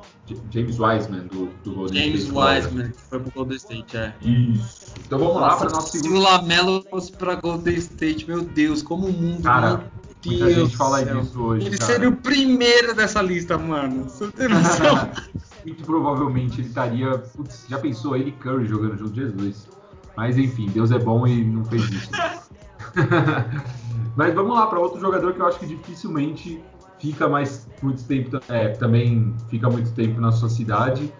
[0.51, 2.35] James Wiseman do, do Golden James State.
[2.35, 4.15] James Wiseman, que foi pro Golden State, é.
[4.23, 4.95] Isso.
[5.05, 6.13] Então vamos lá para nosso segundo.
[6.13, 9.43] Se o Lamelo fosse para Golden State, meu Deus, como o mundo.
[9.43, 9.91] Cara,
[10.23, 11.67] Deus muita gente fala disso hoje.
[11.67, 11.93] Ele cara.
[11.93, 14.05] seria o primeiro dessa lista, mano.
[14.05, 15.11] Você tem noção?
[15.67, 17.19] Muito provavelmente ele estaria.
[17.19, 19.69] Putz, já pensou ele Curry jogando junto Jesus?
[20.17, 22.11] Mas enfim, Deus é bom e não fez isso.
[24.17, 26.63] Mas vamos lá para outro jogador que eu acho que dificilmente
[26.99, 31.12] fica mais muito tempo é, também fica muito tempo na sua cidade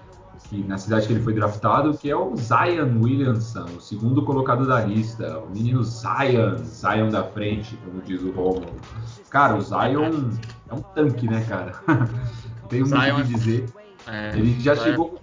[0.49, 4.67] que na cidade que ele foi draftado que é o Zion Williamson o segundo colocado
[4.67, 8.67] da lista o menino Zion Zion da frente como diz o Romulo.
[9.31, 10.31] Cara o Zion
[10.69, 11.73] é um tanque né cara?
[12.69, 13.67] Tem muito o que é dizer.
[14.07, 15.19] É, ele já chegou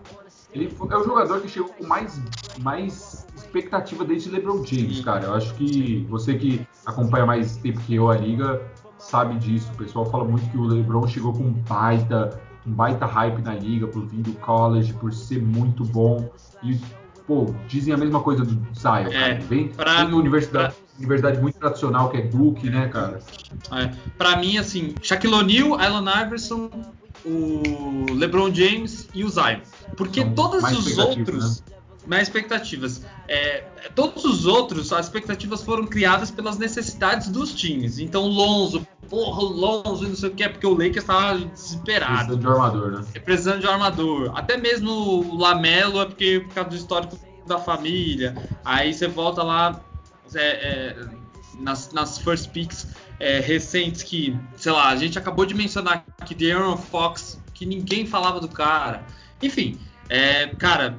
[0.53, 2.21] ele é o jogador que chegou com mais
[2.61, 5.25] mais expectativa desde LeBron James cara.
[5.25, 8.61] Eu acho que você que acompanha mais tempo que eu a liga
[9.09, 9.69] sabe disso.
[9.73, 13.53] O pessoal fala muito que o LeBron chegou com um baita, um baita hype na
[13.55, 16.29] liga por vir do college, por ser muito bom.
[16.63, 16.79] E,
[17.27, 20.97] pô, dizem a mesma coisa do Zion, é, Vem, pra, vem universidade, pra...
[20.97, 23.19] universidade muito tradicional, que é Duke, né, cara?
[23.71, 26.69] É, pra mim, assim, Shaquille O'Neal, Allen Iverson,
[27.25, 29.59] o LeBron James e o Zion.
[29.95, 31.61] Porque São todos os outros...
[31.61, 31.74] Né?
[32.05, 33.05] Mais expectativas.
[33.27, 37.99] É, todos os outros, as expectativas foram criadas pelas necessidades dos times.
[37.99, 42.37] Então, Lonzo, porra, Lonzo, não sei o que, é porque o Lakers estava desesperado.
[42.37, 43.05] Precisando de armador, né?
[43.13, 44.31] É, precisando de armador.
[44.35, 48.35] Até mesmo o Lamelo é porque por causa do histórico da família.
[48.63, 49.79] Aí você volta lá
[50.33, 50.95] é, é,
[51.59, 52.87] nas, nas first picks
[53.19, 58.05] é, recentes que, sei lá, a gente acabou de mencionar que De'Aaron Fox, que ninguém
[58.05, 59.03] falava do cara.
[59.41, 59.79] Enfim,
[60.09, 60.97] é, cara,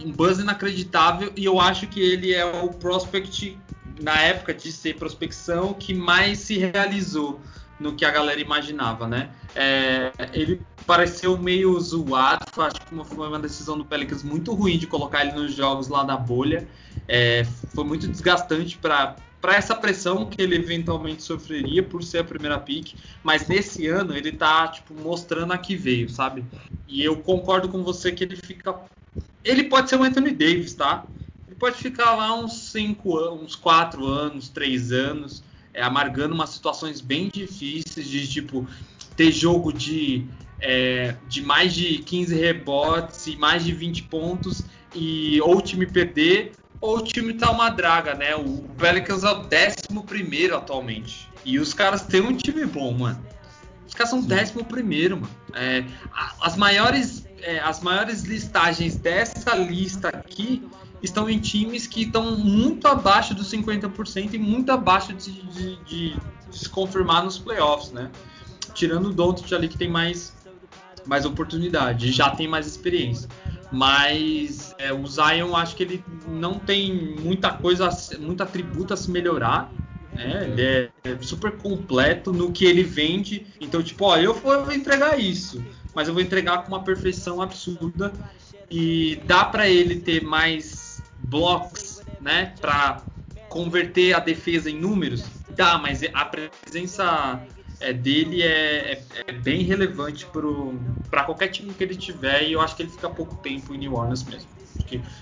[0.00, 3.58] um buzz inacreditável e eu acho que ele é o prospect
[4.00, 7.40] na época de ser prospecção que mais se realizou
[7.78, 9.30] no que a galera imaginava, né?
[9.54, 14.86] É, ele pareceu meio zoado, acho que foi uma decisão do Pelicans muito ruim de
[14.86, 16.66] colocar ele nos jogos lá da bolha.
[17.08, 22.24] É, foi muito desgastante para para essa pressão que ele eventualmente sofreria por ser a
[22.24, 26.44] primeira pick, mas nesse ano ele tá tipo mostrando a que veio, sabe?
[26.86, 28.72] E eu concordo com você que ele fica
[29.44, 31.06] ele pode ser o Anthony Davis, tá?
[31.46, 35.42] Ele pode ficar lá uns 5 anos, uns 4 anos, 3 anos,
[35.74, 38.66] é, amargando umas situações bem difíceis de tipo
[39.16, 40.26] ter jogo de,
[40.60, 44.64] é, de mais de 15 rebotes e mais de 20 pontos
[44.94, 48.34] e ou o time perder ou o time tá uma draga, né?
[48.34, 51.28] O Pelicans é o 11 atualmente.
[51.44, 53.24] E os caras têm um time bom, mano.
[53.86, 54.52] Os caras são 11,
[55.10, 55.30] mano.
[55.54, 55.84] É,
[56.40, 60.64] as maiores é, as maiores listagens dessa lista aqui
[61.02, 66.16] estão em times que estão muito abaixo dos 50% e muito abaixo de, de, de,
[66.50, 68.10] se confirmar nos playoffs, né?
[68.72, 70.34] Tirando o Doncic ali que tem mais,
[71.04, 73.28] mais oportunidade, já tem mais experiência.
[73.70, 77.88] Mas é, o Zion, acho que ele não tem muita coisa,
[78.20, 79.72] muito atributo a se melhorar.
[80.12, 80.46] Né?
[80.50, 83.46] Ele é, é super completo no que ele vende.
[83.60, 85.64] Então, tipo, ó, eu vou entregar isso,
[85.94, 88.12] mas eu vou entregar com uma perfeição absurda.
[88.70, 92.54] E dá para ele ter mais blocos, né?
[92.60, 93.02] Para
[93.48, 95.24] converter a defesa em números?
[95.50, 97.46] Dá, mas a presença
[97.80, 100.26] é, dele é, é, é, bem relevante
[101.10, 103.78] para qualquer time que ele tiver e eu acho que ele fica pouco tempo em
[103.78, 104.48] New Orleans mesmo.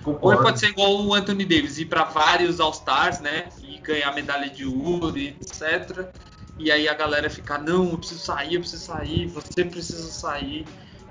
[0.05, 3.49] Ou pode ser igual o Anthony Davis, ir para vários All-Stars, né?
[3.63, 6.09] E ganhar medalha de ouro, etc.
[6.61, 10.67] E aí a galera ficar, não, eu preciso sair, eu preciso sair, você precisa sair.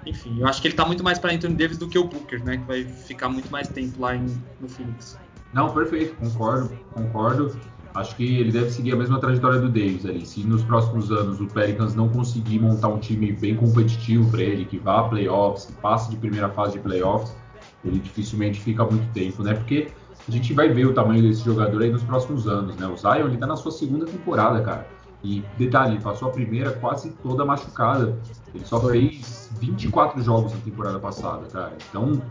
[0.05, 2.43] Enfim, eu acho que ele tá muito mais para Anthony Davis do que o Booker,
[2.45, 2.57] né?
[2.57, 4.27] Que vai ficar muito mais tempo lá em,
[4.61, 5.17] no Phoenix.
[5.51, 7.59] Não, perfeito, concordo, concordo.
[7.95, 10.23] Acho que ele deve seguir a mesma trajetória do Davis ali.
[10.23, 14.65] Se nos próximos anos o Pelicans não conseguir montar um time bem competitivo para ele,
[14.65, 17.35] que vá a playoffs, que passe de primeira fase de playoffs,
[17.83, 19.55] ele dificilmente fica muito tempo, né?
[19.55, 19.87] Porque
[20.27, 22.85] a gente vai ver o tamanho desse jogador aí nos próximos anos, né?
[22.85, 24.98] O Zion ele tá na sua segunda temporada, cara.
[25.23, 28.17] E detalhe, passou a primeira quase toda machucada.
[28.53, 31.73] Ele só fez 24 jogos na temporada passada, cara.
[31.89, 32.21] Então,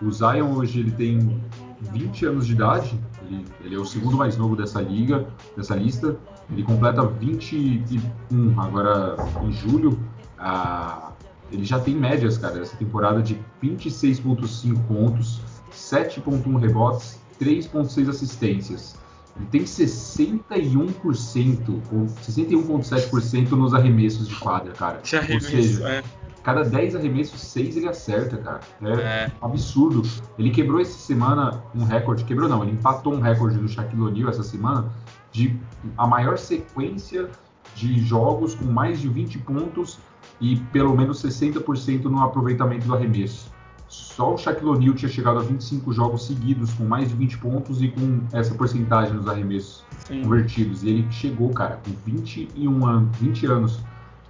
[0.00, 1.40] o Zion hoje ele tem
[1.80, 5.26] 20 anos de idade, ele, ele, é o segundo mais novo dessa liga,
[5.56, 6.16] dessa lista.
[6.50, 9.98] Ele completa 21 agora em julho.
[10.38, 11.12] Ah,
[11.50, 19.01] ele já tem médias, cara, essa temporada de 26,5 pontos, 7,1 rebotes, 3,6 assistências.
[19.36, 25.00] Ele tem 61%, ou 61,7% nos arremessos de quadra, cara.
[25.32, 26.02] Ou seja, é
[26.42, 28.60] cada 10 arremessos, 6 ele acerta, cara.
[28.82, 30.02] É, é, absurdo.
[30.38, 34.28] Ele quebrou essa semana um recorde, quebrou não, ele empatou um recorde do Shaquille O'Neal
[34.28, 34.92] essa semana
[35.30, 35.56] de
[35.96, 37.30] a maior sequência
[37.74, 39.98] de jogos com mais de 20 pontos
[40.40, 43.51] e pelo menos 60% no aproveitamento do arremesso.
[43.92, 47.82] Só o Shaquille O'Neal tinha chegado a 25 jogos seguidos com mais de 20 pontos
[47.82, 50.22] e com essa porcentagem nos arremessos Sim.
[50.22, 50.82] convertidos.
[50.82, 53.80] E ele chegou, cara, com 21 anos, 20 anos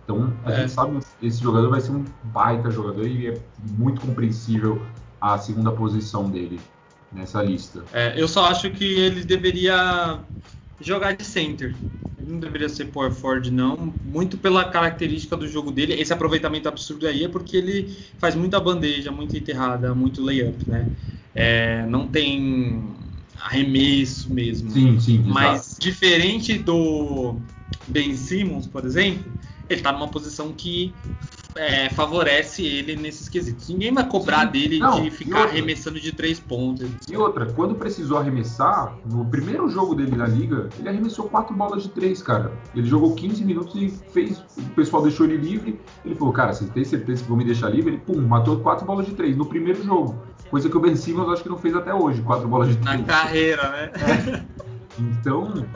[0.04, 0.56] então a é.
[0.56, 3.40] gente sabe que esse jogador vai ser um baita jogador e é
[3.78, 4.82] muito compreensível
[5.20, 6.60] a segunda posição dele
[7.12, 7.84] nessa lista.
[7.92, 10.18] É, eu só acho que ele deveria
[10.86, 11.74] jogar de center.
[12.18, 13.94] Ele não deveria ser power forward, não.
[14.04, 15.94] Muito pela característica do jogo dele.
[15.94, 20.90] Esse aproveitamento absurdo aí é porque ele faz muita bandeja, muita enterrada, muito layup, né?
[21.34, 22.94] É, não tem
[23.40, 24.70] arremesso mesmo.
[24.70, 25.24] Sim, sim.
[25.26, 25.80] Mas exato.
[25.80, 27.40] diferente do
[27.88, 29.32] Ben Simmons, por exemplo,
[29.68, 30.94] ele está numa posição que
[31.54, 33.68] é, favorece ele nesses quesitos.
[33.68, 34.52] Ninguém vai cobrar Sim.
[34.52, 36.88] dele Não, de ficar arremessando de três pontos.
[37.10, 41.82] E outra, quando precisou arremessar, no primeiro jogo dele na liga, ele arremessou quatro bolas
[41.82, 42.52] de três, cara.
[42.74, 44.42] Ele jogou 15 minutos e fez.
[44.56, 45.80] O pessoal deixou ele livre.
[46.04, 47.92] Ele falou, cara, você tem certeza que vão me deixar livre?
[47.92, 50.22] Ele, pum, matou quatro bolas de três no primeiro jogo.
[50.50, 53.00] Coisa que o Ben Simmons acho que não fez até hoje, quatro bolas de três.
[53.00, 53.90] Na carreira, né?
[53.96, 54.62] É.
[54.98, 55.66] Então,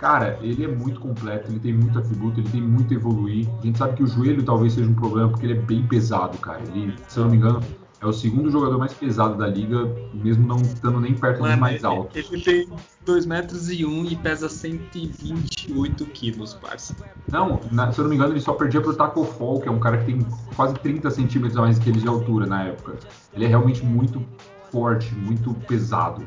[0.00, 3.46] Cara, ele é muito completo, ele tem muito atributo, ele tem muito a evoluir.
[3.60, 6.38] A gente sabe que o joelho talvez seja um problema porque ele é bem pesado,
[6.38, 6.62] cara.
[6.74, 7.60] Ele, se eu não me engano,
[8.00, 11.60] é o segundo jogador mais pesado da liga, mesmo não estando nem perto Mano, dos
[11.60, 12.16] mais altos.
[12.16, 12.66] Ele tem
[13.04, 16.96] 2 metros e 1 um e pesa 128 quilos, parça.
[17.30, 19.70] Não, na, se eu não me engano, ele só perdia pro Taco Fall, que é
[19.70, 20.26] um cara que tem
[20.56, 22.96] quase 30 centímetros a mais que ele de altura na época.
[23.34, 24.24] Ele é realmente muito
[24.72, 26.26] forte, muito pesado.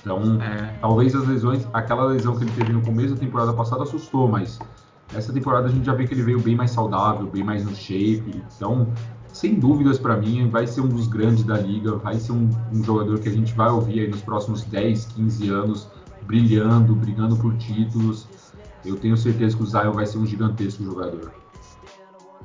[0.00, 0.78] Então, é.
[0.80, 4.58] talvez as lesões, aquela lesão que ele teve no começo da temporada passada assustou, mas
[5.14, 7.74] essa temporada a gente já vê que ele veio bem mais saudável, bem mais no
[7.74, 8.42] shape.
[8.56, 8.88] Então,
[9.32, 12.82] sem dúvidas para mim, vai ser um dos grandes da liga, vai ser um, um,
[12.82, 15.88] jogador que a gente vai ouvir aí nos próximos 10, 15 anos,
[16.22, 18.26] brilhando, brigando por títulos.
[18.84, 21.32] Eu tenho certeza que o Zion vai ser um gigantesco jogador.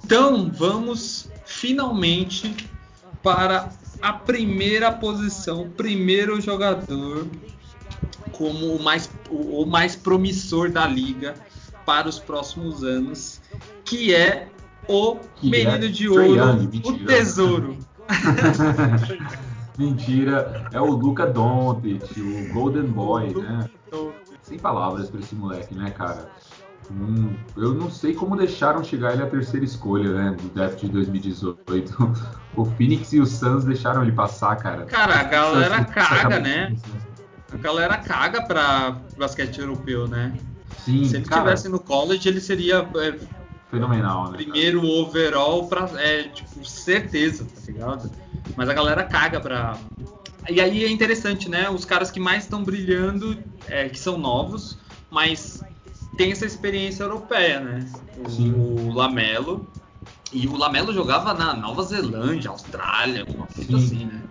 [0.03, 2.55] Então, vamos finalmente
[3.21, 3.69] para
[4.01, 7.27] a primeira posição, o primeiro jogador
[8.31, 11.35] como o mais, o, mais promissor da liga
[11.85, 13.41] para os próximos anos,
[13.85, 14.47] que é
[14.87, 17.77] o que menino é de ouro, Young, o tesouro.
[19.77, 23.69] mentira, é o Luca Doncic, o Golden Boy, né?
[24.41, 26.29] Sem palavras para esse moleque, né, cara?
[26.99, 30.89] Hum, eu não sei como deixaram chegar ele à terceira escolha, né, do draft de
[30.89, 32.13] 2018.
[32.55, 34.85] o Phoenix e o Suns deixaram ele passar, cara.
[34.85, 36.75] Cara, a galera caga, né?
[37.51, 40.33] A galera caga pra basquete europeu, né?
[40.79, 41.43] Sim, Se ele cara...
[41.43, 43.15] tivesse no college, ele seria é,
[43.69, 44.37] fenomenal, né?
[44.37, 48.11] Primeiro overall pra, é, tipo, certeza, tá ligado?
[48.55, 49.77] Mas a galera caga pra.
[50.49, 51.69] E aí é interessante, né?
[51.69, 53.37] Os caras que mais estão brilhando,
[53.67, 54.77] é, que são novos,
[55.09, 55.61] mas
[56.15, 57.87] tem essa experiência europeia, né?
[58.27, 58.53] Sim.
[58.53, 59.67] O Lamelo.
[60.33, 64.21] E o Lamelo jogava na Nova Zelândia, Austrália, uma coisa assim, né?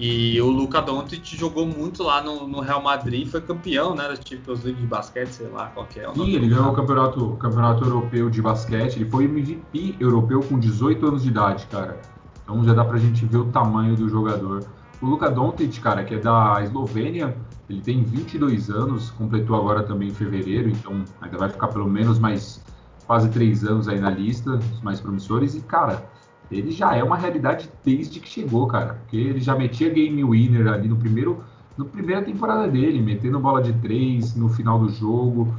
[0.00, 4.14] E o Luca Doncic jogou muito lá no, no, Real Madrid, foi campeão, né, da
[4.14, 7.36] Champions League de basquete, sei lá qual é o Sim, ele ganhou o campeonato, o
[7.36, 12.00] campeonato europeu de basquete, ele foi MVP europeu com 18 anos de idade, cara.
[12.44, 14.64] Então já dá pra gente ver o tamanho do jogador.
[15.02, 17.36] O Luka Doncic, cara, que é da Eslovênia,
[17.68, 22.18] ele tem 22 anos, completou agora também em fevereiro, então ainda vai ficar pelo menos
[22.18, 22.64] mais
[23.06, 25.54] quase 3 anos aí na lista, os mais promissores.
[25.54, 26.08] E, cara,
[26.50, 28.94] ele já é uma realidade desde que chegou, cara.
[28.94, 31.44] Porque ele já metia game winner ali no primeiro,
[31.76, 35.54] no primeira temporada dele, metendo bola de três no final do jogo,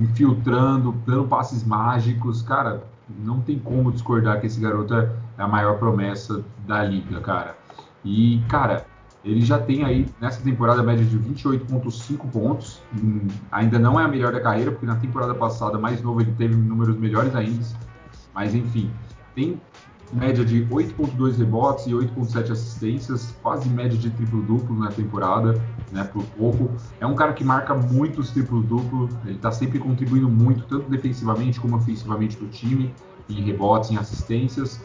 [0.00, 2.84] infiltrando, dando passes mágicos, cara.
[3.18, 7.56] Não tem como discordar que esse garoto é a maior promessa da liga, cara.
[8.04, 8.86] E, cara,
[9.26, 12.80] ele já tem aí nessa temporada média de 28,5 pontos.
[13.50, 16.54] Ainda não é a melhor da carreira, porque na temporada passada, mais novo, ele teve
[16.54, 17.64] números melhores ainda.
[18.32, 18.88] Mas enfim,
[19.34, 19.60] tem
[20.12, 25.60] média de 8,2 rebotes e 8,7 assistências, quase média de triplo-duplo na temporada,
[25.90, 26.70] né, por pouco.
[27.00, 31.76] É um cara que marca muitos triplo-duplo, ele está sempre contribuindo muito, tanto defensivamente como
[31.76, 32.94] ofensivamente para o time,
[33.28, 34.80] em rebotes, em assistências.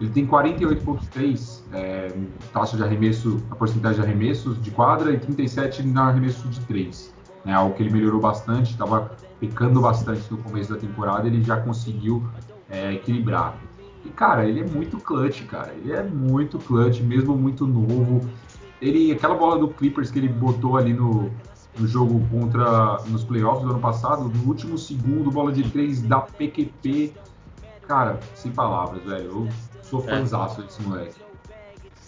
[0.00, 2.12] Ele tem 48,3 é,
[2.52, 7.14] taxa de arremesso, a porcentagem de arremessos de quadra e 37 no arremesso de 3.
[7.44, 11.60] Né, algo que ele melhorou bastante, estava pecando bastante no começo da temporada, ele já
[11.60, 12.26] conseguiu
[12.68, 13.56] é, equilibrar.
[14.04, 15.72] E, cara, ele é muito clutch, cara.
[15.72, 18.28] Ele é muito clutch, mesmo muito novo.
[18.80, 21.30] Ele, aquela bola do Clippers que ele botou ali no,
[21.78, 26.20] no jogo contra nos playoffs do ano passado, no último segundo, bola de três da
[26.20, 27.12] PQP.
[27.86, 29.24] Cara, sem palavras, velho.
[29.24, 29.48] Eu
[29.88, 30.18] sou é.
[30.18, 31.26] fãzaço desse moleque.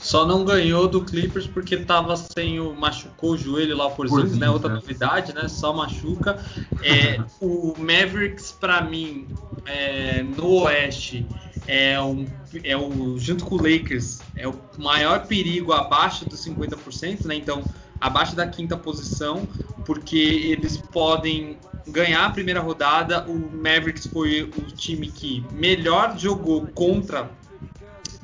[0.01, 2.73] Só não ganhou do Clippers porque tava sem o.
[2.73, 4.49] machucou o joelho lá por Porzingis, né?
[4.49, 4.77] Outra né?
[4.77, 5.49] novidade, né?
[5.49, 6.41] Só machuca.
[6.83, 9.27] É, o Mavericks, para mim,
[9.67, 11.27] é, no Oeste,
[11.67, 12.27] é, um,
[12.63, 17.35] é o, junto com o Lakers, é o maior perigo abaixo dos 50%, né?
[17.35, 17.65] Então,
[18.01, 19.49] abaixo da quinta posição,
[19.85, 21.59] porque eles podem
[21.89, 23.27] ganhar a primeira rodada.
[23.27, 27.29] O Mavericks foi o time que melhor jogou contra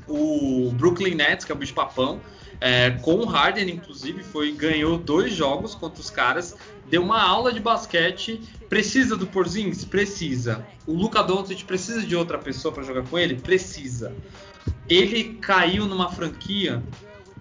[0.08, 2.20] o Brooklyn Nets, que é o bicho papão.
[2.60, 6.56] É, com o Harden, inclusive, foi ganhou dois jogos contra os caras,
[6.88, 8.40] deu uma aula de basquete.
[8.68, 9.84] Precisa do Porzingis?
[9.84, 10.66] Precisa.
[10.86, 13.34] O Luca Doncic precisa de outra pessoa para jogar com ele?
[13.36, 14.14] Precisa.
[14.88, 16.82] Ele caiu numa franquia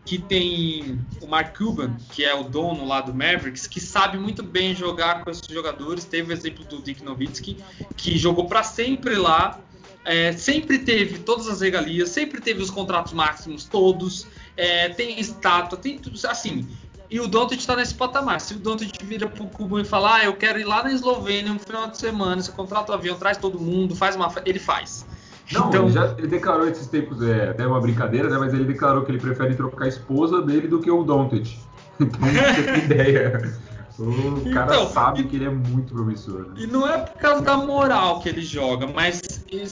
[0.05, 4.43] que tem o Mark Cuban, que é o dono lá do Mavericks, que sabe muito
[4.43, 6.03] bem jogar com esses jogadores.
[6.03, 7.57] Teve o exemplo do Dick Nowitzki,
[7.95, 9.61] que jogou para sempre lá,
[10.05, 14.27] é, sempre teve todas as regalias, sempre teve os contratos máximos todos,
[14.57, 16.67] é, tem estátua, tem tudo assim.
[17.09, 18.41] E o Doncic está nesse patamar.
[18.41, 21.53] Se o Doncic vira pro Cuban e falar, ah, eu quero ir lá na Eslovênia
[21.53, 25.05] no final de semana, você contrata o avião, traz todo mundo, faz uma, ele faz.
[25.51, 25.83] Não, então...
[25.83, 28.37] ele, já, ele declarou esses tempos, é até uma brincadeira, né?
[28.39, 31.57] Mas ele declarou que ele prefere trocar a esposa dele do que o Doncic.
[31.99, 33.53] Então, você tem ideia.
[33.99, 36.47] O cara então, sabe e, que ele é muito promissor.
[36.47, 36.53] Né?
[36.57, 39.21] E não é por causa da moral que ele joga, mas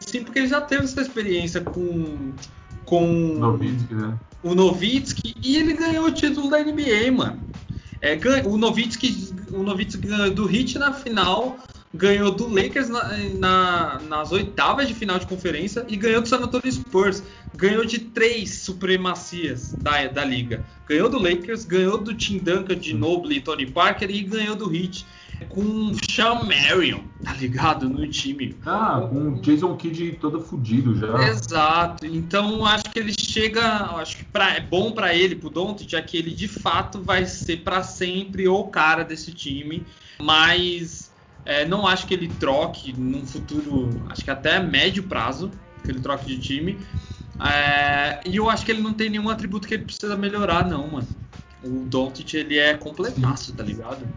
[0.06, 2.32] sim porque ele já teve essa experiência com.
[2.86, 4.18] com Novitsky, né?
[4.44, 7.42] O Novitsky e ele ganhou o título da NBA, mano.
[8.00, 11.58] É, o Novitsky, o Novitsky ganhou do Heat na final,
[11.94, 16.38] ganhou do Lakers na, na, nas oitavas de final de conferência e ganhou do San
[16.38, 17.24] Antonio Spurs.
[17.56, 20.64] Ganhou de três supremacias da, da liga.
[20.88, 24.74] Ganhou do Lakers, ganhou do Tim Duncan de Noble e Tony Parker e ganhou do
[24.74, 25.06] Heat
[25.50, 27.90] com o Sean Marion, tá ligado?
[27.90, 28.56] No time.
[28.66, 31.30] Ah, com o Jason Kidd todo fudido já.
[31.30, 32.06] Exato.
[32.06, 33.62] Então acho que ele chega,
[33.96, 37.26] acho que pra, é bom para ele, pro Doncic, já que ele de fato vai
[37.26, 39.86] ser para sempre o cara desse time,
[40.20, 41.11] mas
[41.46, 45.52] é, não acho que ele troque num futuro, acho que até médio prazo,
[45.84, 46.78] que ele troque de time.
[47.40, 50.88] É, e eu acho que ele não tem nenhum atributo que ele precisa melhorar, não,
[50.88, 51.08] mano.
[51.64, 54.08] O Doncic, ele é completaço, tá ligado?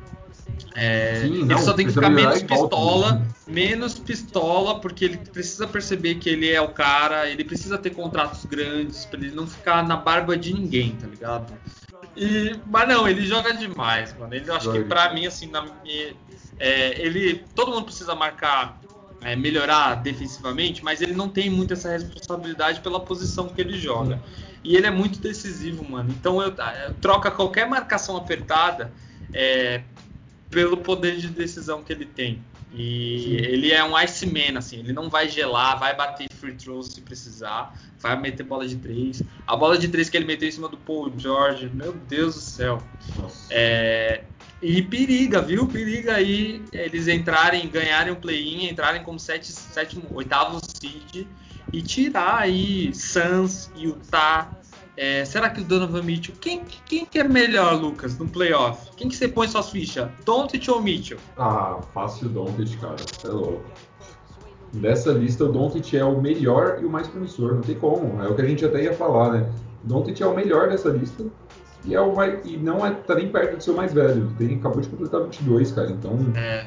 [0.74, 5.66] É, Sim, ele não, só tem que ficar menos pistola, menos pistola, porque ele precisa
[5.66, 9.86] perceber que ele é o cara, ele precisa ter contratos grandes, pra ele não ficar
[9.86, 11.52] na barba de ninguém, tá ligado?
[12.16, 14.34] E, mas não, ele joga demais, mano.
[14.34, 15.64] Ele acho que pra mim, assim, na,
[16.58, 17.44] é, ele.
[17.54, 18.80] Todo mundo precisa marcar,
[19.22, 24.22] é, melhorar defensivamente, mas ele não tem muito essa responsabilidade pela posição que ele joga.
[24.62, 26.10] E ele é muito decisivo, mano.
[26.10, 26.48] Então eu,
[26.86, 28.92] eu troca qualquer marcação apertada.
[29.32, 29.82] É,
[30.54, 32.40] pelo poder de decisão que ele tem.
[32.72, 33.30] E Sim.
[33.30, 37.76] ele é um Iceman, assim, ele não vai gelar, vai bater free throw se precisar,
[38.00, 39.22] vai meter bola de três.
[39.46, 42.40] A bola de três que ele meteu em cima do Paul George, meu Deus do
[42.40, 42.82] céu.
[43.50, 44.24] É,
[44.64, 45.66] e periga, viu?
[45.66, 51.26] Periga aí eles entrarem, ganharem um play-in, entrarem como sétimo, oitavo seed
[51.70, 54.50] e tirar aí Suns, Utah,
[54.96, 56.34] é, será que o Donovan Mitchell.
[56.40, 58.90] Quem, quem que é melhor, Lucas, no playoff?
[58.96, 60.08] Quem que você põe suas fichas?
[60.24, 61.18] Doncic ou Mitchell?
[61.36, 62.96] Ah, fácil Doncic, cara.
[63.24, 63.64] É louco.
[64.72, 67.54] Dessa lista, o Doncic é o melhor e o mais promissor.
[67.54, 68.22] Não tem como.
[68.22, 69.52] É o que a gente até ia falar, né?
[69.84, 71.24] O Doncic é o melhor dessa lista.
[71.84, 74.32] E, é o mais, e não é, tá nem perto de ser o mais velho.
[74.38, 75.90] Tem, acabou de completar 22, cara.
[75.90, 76.18] Então.
[76.36, 76.64] É.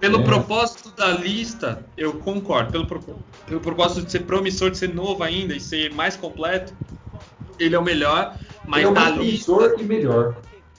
[0.00, 0.24] Pelo é.
[0.24, 2.72] propósito da lista, eu concordo.
[2.72, 2.86] Pelo,
[3.46, 6.74] pelo propósito de ser promissor, de ser novo ainda e ser mais completo,
[7.58, 8.36] ele é o melhor,
[8.66, 10.36] mas ele é o mais lista, e melhor.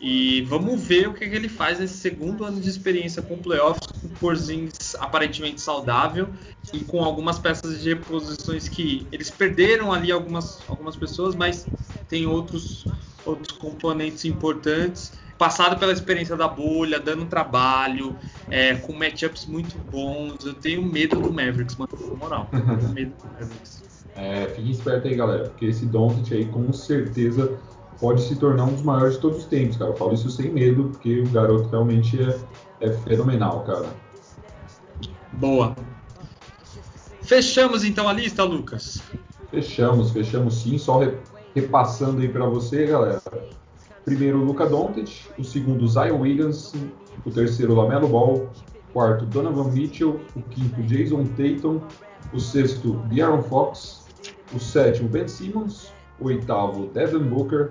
[0.08, 3.88] E vamos ver o que, que, ele faz nesse segundo ano de experiência com playoffs,
[3.88, 6.30] com Porzingis aparentemente saudável
[6.72, 11.68] e com algumas peças de reposições que eles perderam ali algumas, algumas pessoas, mas
[12.08, 12.86] tem outros,
[13.26, 15.12] outros componentes importantes.
[15.40, 18.16] Passado pela experiência da bolha, dando trabalho,
[18.48, 20.46] é, com matchups muito bons.
[20.46, 22.48] Eu tenho medo do Mavericks, mano, moral.
[22.52, 23.84] Tenho medo do Mavericks.
[24.16, 27.60] É, fique esperto aí, galera, porque esse Doncic aí com certeza
[28.00, 29.92] pode se tornar um dos maiores de todos os tempos, cara.
[29.92, 32.40] Eu falo isso sem medo, porque o garoto realmente é,
[32.82, 33.88] é fenomenal, cara.
[35.34, 35.76] Boa.
[37.22, 39.02] Fechamos então a lista, Lucas?
[39.50, 40.78] Fechamos, fechamos sim.
[40.78, 41.02] Só
[41.54, 43.22] repassando aí para você, galera.
[44.04, 45.28] Primeiro, Luca Doncic.
[45.38, 46.74] O segundo, Zion Williams.
[47.26, 48.50] O terceiro, Lamelo Ball.
[48.90, 50.20] O quarto, Donovan Mitchell.
[50.36, 51.82] O quinto, Jason Tatum.
[52.34, 54.06] O sexto, De'Aaron Fox
[54.54, 57.70] o sétimo Ben Simmons, o oitavo Devin Booker,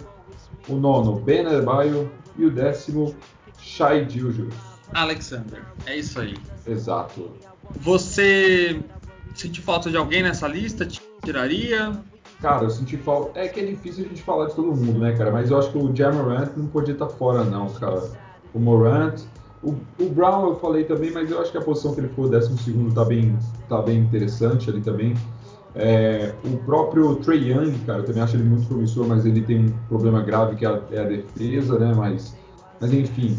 [0.68, 3.14] o nono Ben Adebayo e o décimo
[3.58, 4.54] Shai Gilgeous.
[4.92, 6.36] Alexander, é isso aí.
[6.66, 7.30] Exato.
[7.80, 8.80] Você
[9.34, 10.86] sentiu falta de alguém nessa lista?
[11.24, 11.92] Tiraria?
[12.40, 13.38] Cara, eu senti falta.
[13.38, 15.30] É que é difícil a gente falar de todo mundo, né, cara?
[15.30, 18.02] Mas eu acho que o Jamorant não podia estar fora, não, cara.
[18.52, 19.20] O Morant.
[19.62, 22.28] O, o, Brown eu falei também, mas eu acho que a posição que ele ficou,
[22.28, 25.14] 12 segundo, tá bem, tá bem interessante ali também.
[25.76, 29.66] É, o próprio Trey Young, cara, eu também acho ele muito promissor, mas ele tem
[29.66, 31.92] um problema grave que é a, é a defesa, né?
[31.94, 32.36] Mas,
[32.80, 33.36] mas enfim,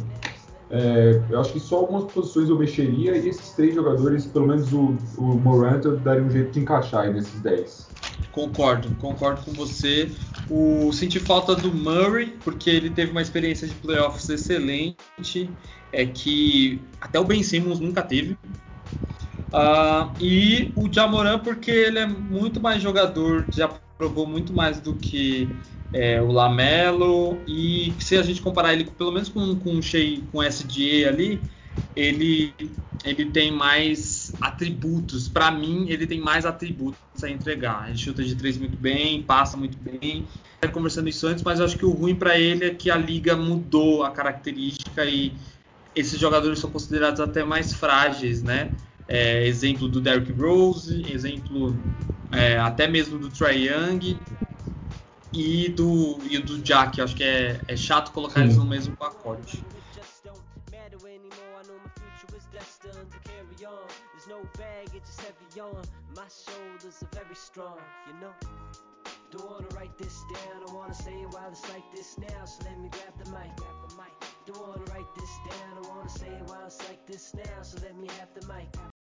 [0.70, 4.74] é, eu acho que só algumas posições eu mexeria e esses três jogadores, pelo menos
[4.74, 7.88] o, o Morant, eu daria um jeito de encaixar aí nesses 10.
[8.32, 10.12] Concordo, concordo com você.
[10.50, 15.50] O senti falta do Murray porque ele teve uma experiência de playoffs excelente,
[15.94, 18.38] é que até o Ben Simmons nunca teve.
[19.54, 24.96] Uh, e o Jamoran, porque ele é muito mais jogador, já provou muito mais do
[24.96, 25.48] que
[25.94, 27.38] é, o Lamelo.
[27.48, 31.08] E se a gente comparar ele pelo menos com, com o Shea, com o SGA
[31.08, 31.40] ali,
[31.96, 32.54] ele,
[33.04, 35.30] ele tem mais atributos.
[35.30, 37.88] Para mim, ele tem mais atributos a entregar.
[37.90, 40.26] Ele chuta de três muito bem, passa muito bem.
[40.62, 43.36] Eu conversando isso antes, mas acho que o ruim para ele é que a liga
[43.36, 45.34] mudou a característica e
[45.96, 48.72] esses jogadores são considerados até mais frágeis, né?
[49.08, 51.76] É, exemplo do Derrick Rose, exemplo
[52.32, 54.18] é, até mesmo do Trae Young
[55.32, 57.00] e do, e do Jack.
[57.02, 58.46] Acho que é, é chato colocar Sim.
[58.46, 59.64] eles no mesmo pacote.
[74.46, 77.80] Don't wanna write this down, I wanna say it while it's like this now, so
[77.82, 78.95] let me grab the mic.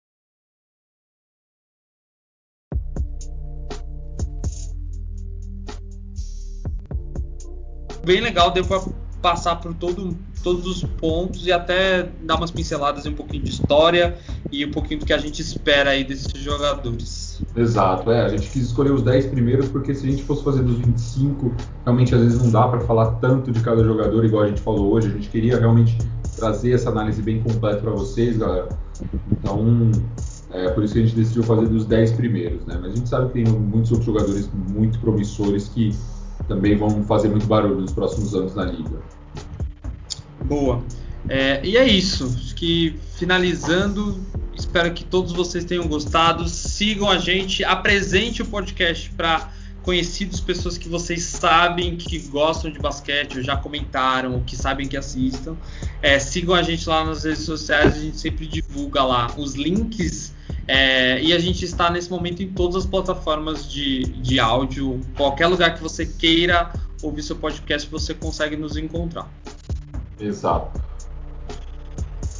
[8.05, 8.82] Bem legal, deu para
[9.24, 13.51] passar por todo, todos os pontos e até dar umas pinceladas e um pouquinho de
[13.51, 14.18] história
[14.52, 17.43] e um pouquinho do que a gente espera aí desses jogadores.
[17.56, 20.62] Exato, é, a gente quis escolher os 10 primeiros porque se a gente fosse fazer
[20.62, 21.55] dos 25,
[21.85, 24.93] realmente às vezes não dá para falar tanto de cada jogador igual a gente falou
[24.93, 25.97] hoje, a gente queria realmente
[26.36, 28.68] trazer essa análise bem completa para vocês, galera.
[29.32, 29.90] Então,
[30.51, 32.78] é por isso que a gente decidiu fazer dos 10 primeiros, né?
[32.81, 35.97] Mas a gente sabe que tem muitos outros jogadores muito promissores que
[36.49, 39.01] também vão fazer muito barulho nos próximos anos na liga.
[40.45, 40.83] Boa.
[41.29, 42.25] É, e é isso.
[42.37, 44.21] Acho que finalizando,
[44.55, 46.49] espero que todos vocês tenham gostado.
[46.49, 49.51] Sigam a gente, apresente o podcast para
[49.83, 54.89] conhecidos, pessoas que vocês sabem que gostam de basquete, ou já comentaram, ou que sabem
[54.89, 55.57] que assistam.
[56.01, 60.33] É, sigam a gente lá nas redes sociais, a gente sempre divulga lá os links
[60.66, 65.47] é, e a gente está nesse momento em todas as plataformas de, de áudio, qualquer
[65.47, 66.73] lugar que você queira
[67.03, 69.28] ouvir seu podcast, você consegue nos encontrar.
[70.19, 70.81] Exato.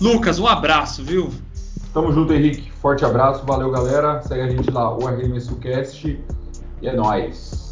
[0.01, 1.31] Lucas, um abraço, viu?
[1.93, 2.73] Tamo junto, Henrique.
[2.73, 4.21] Forte abraço, valeu, galera.
[4.23, 6.19] Segue a gente lá, o RMSucast.
[6.83, 7.64] E é nóis.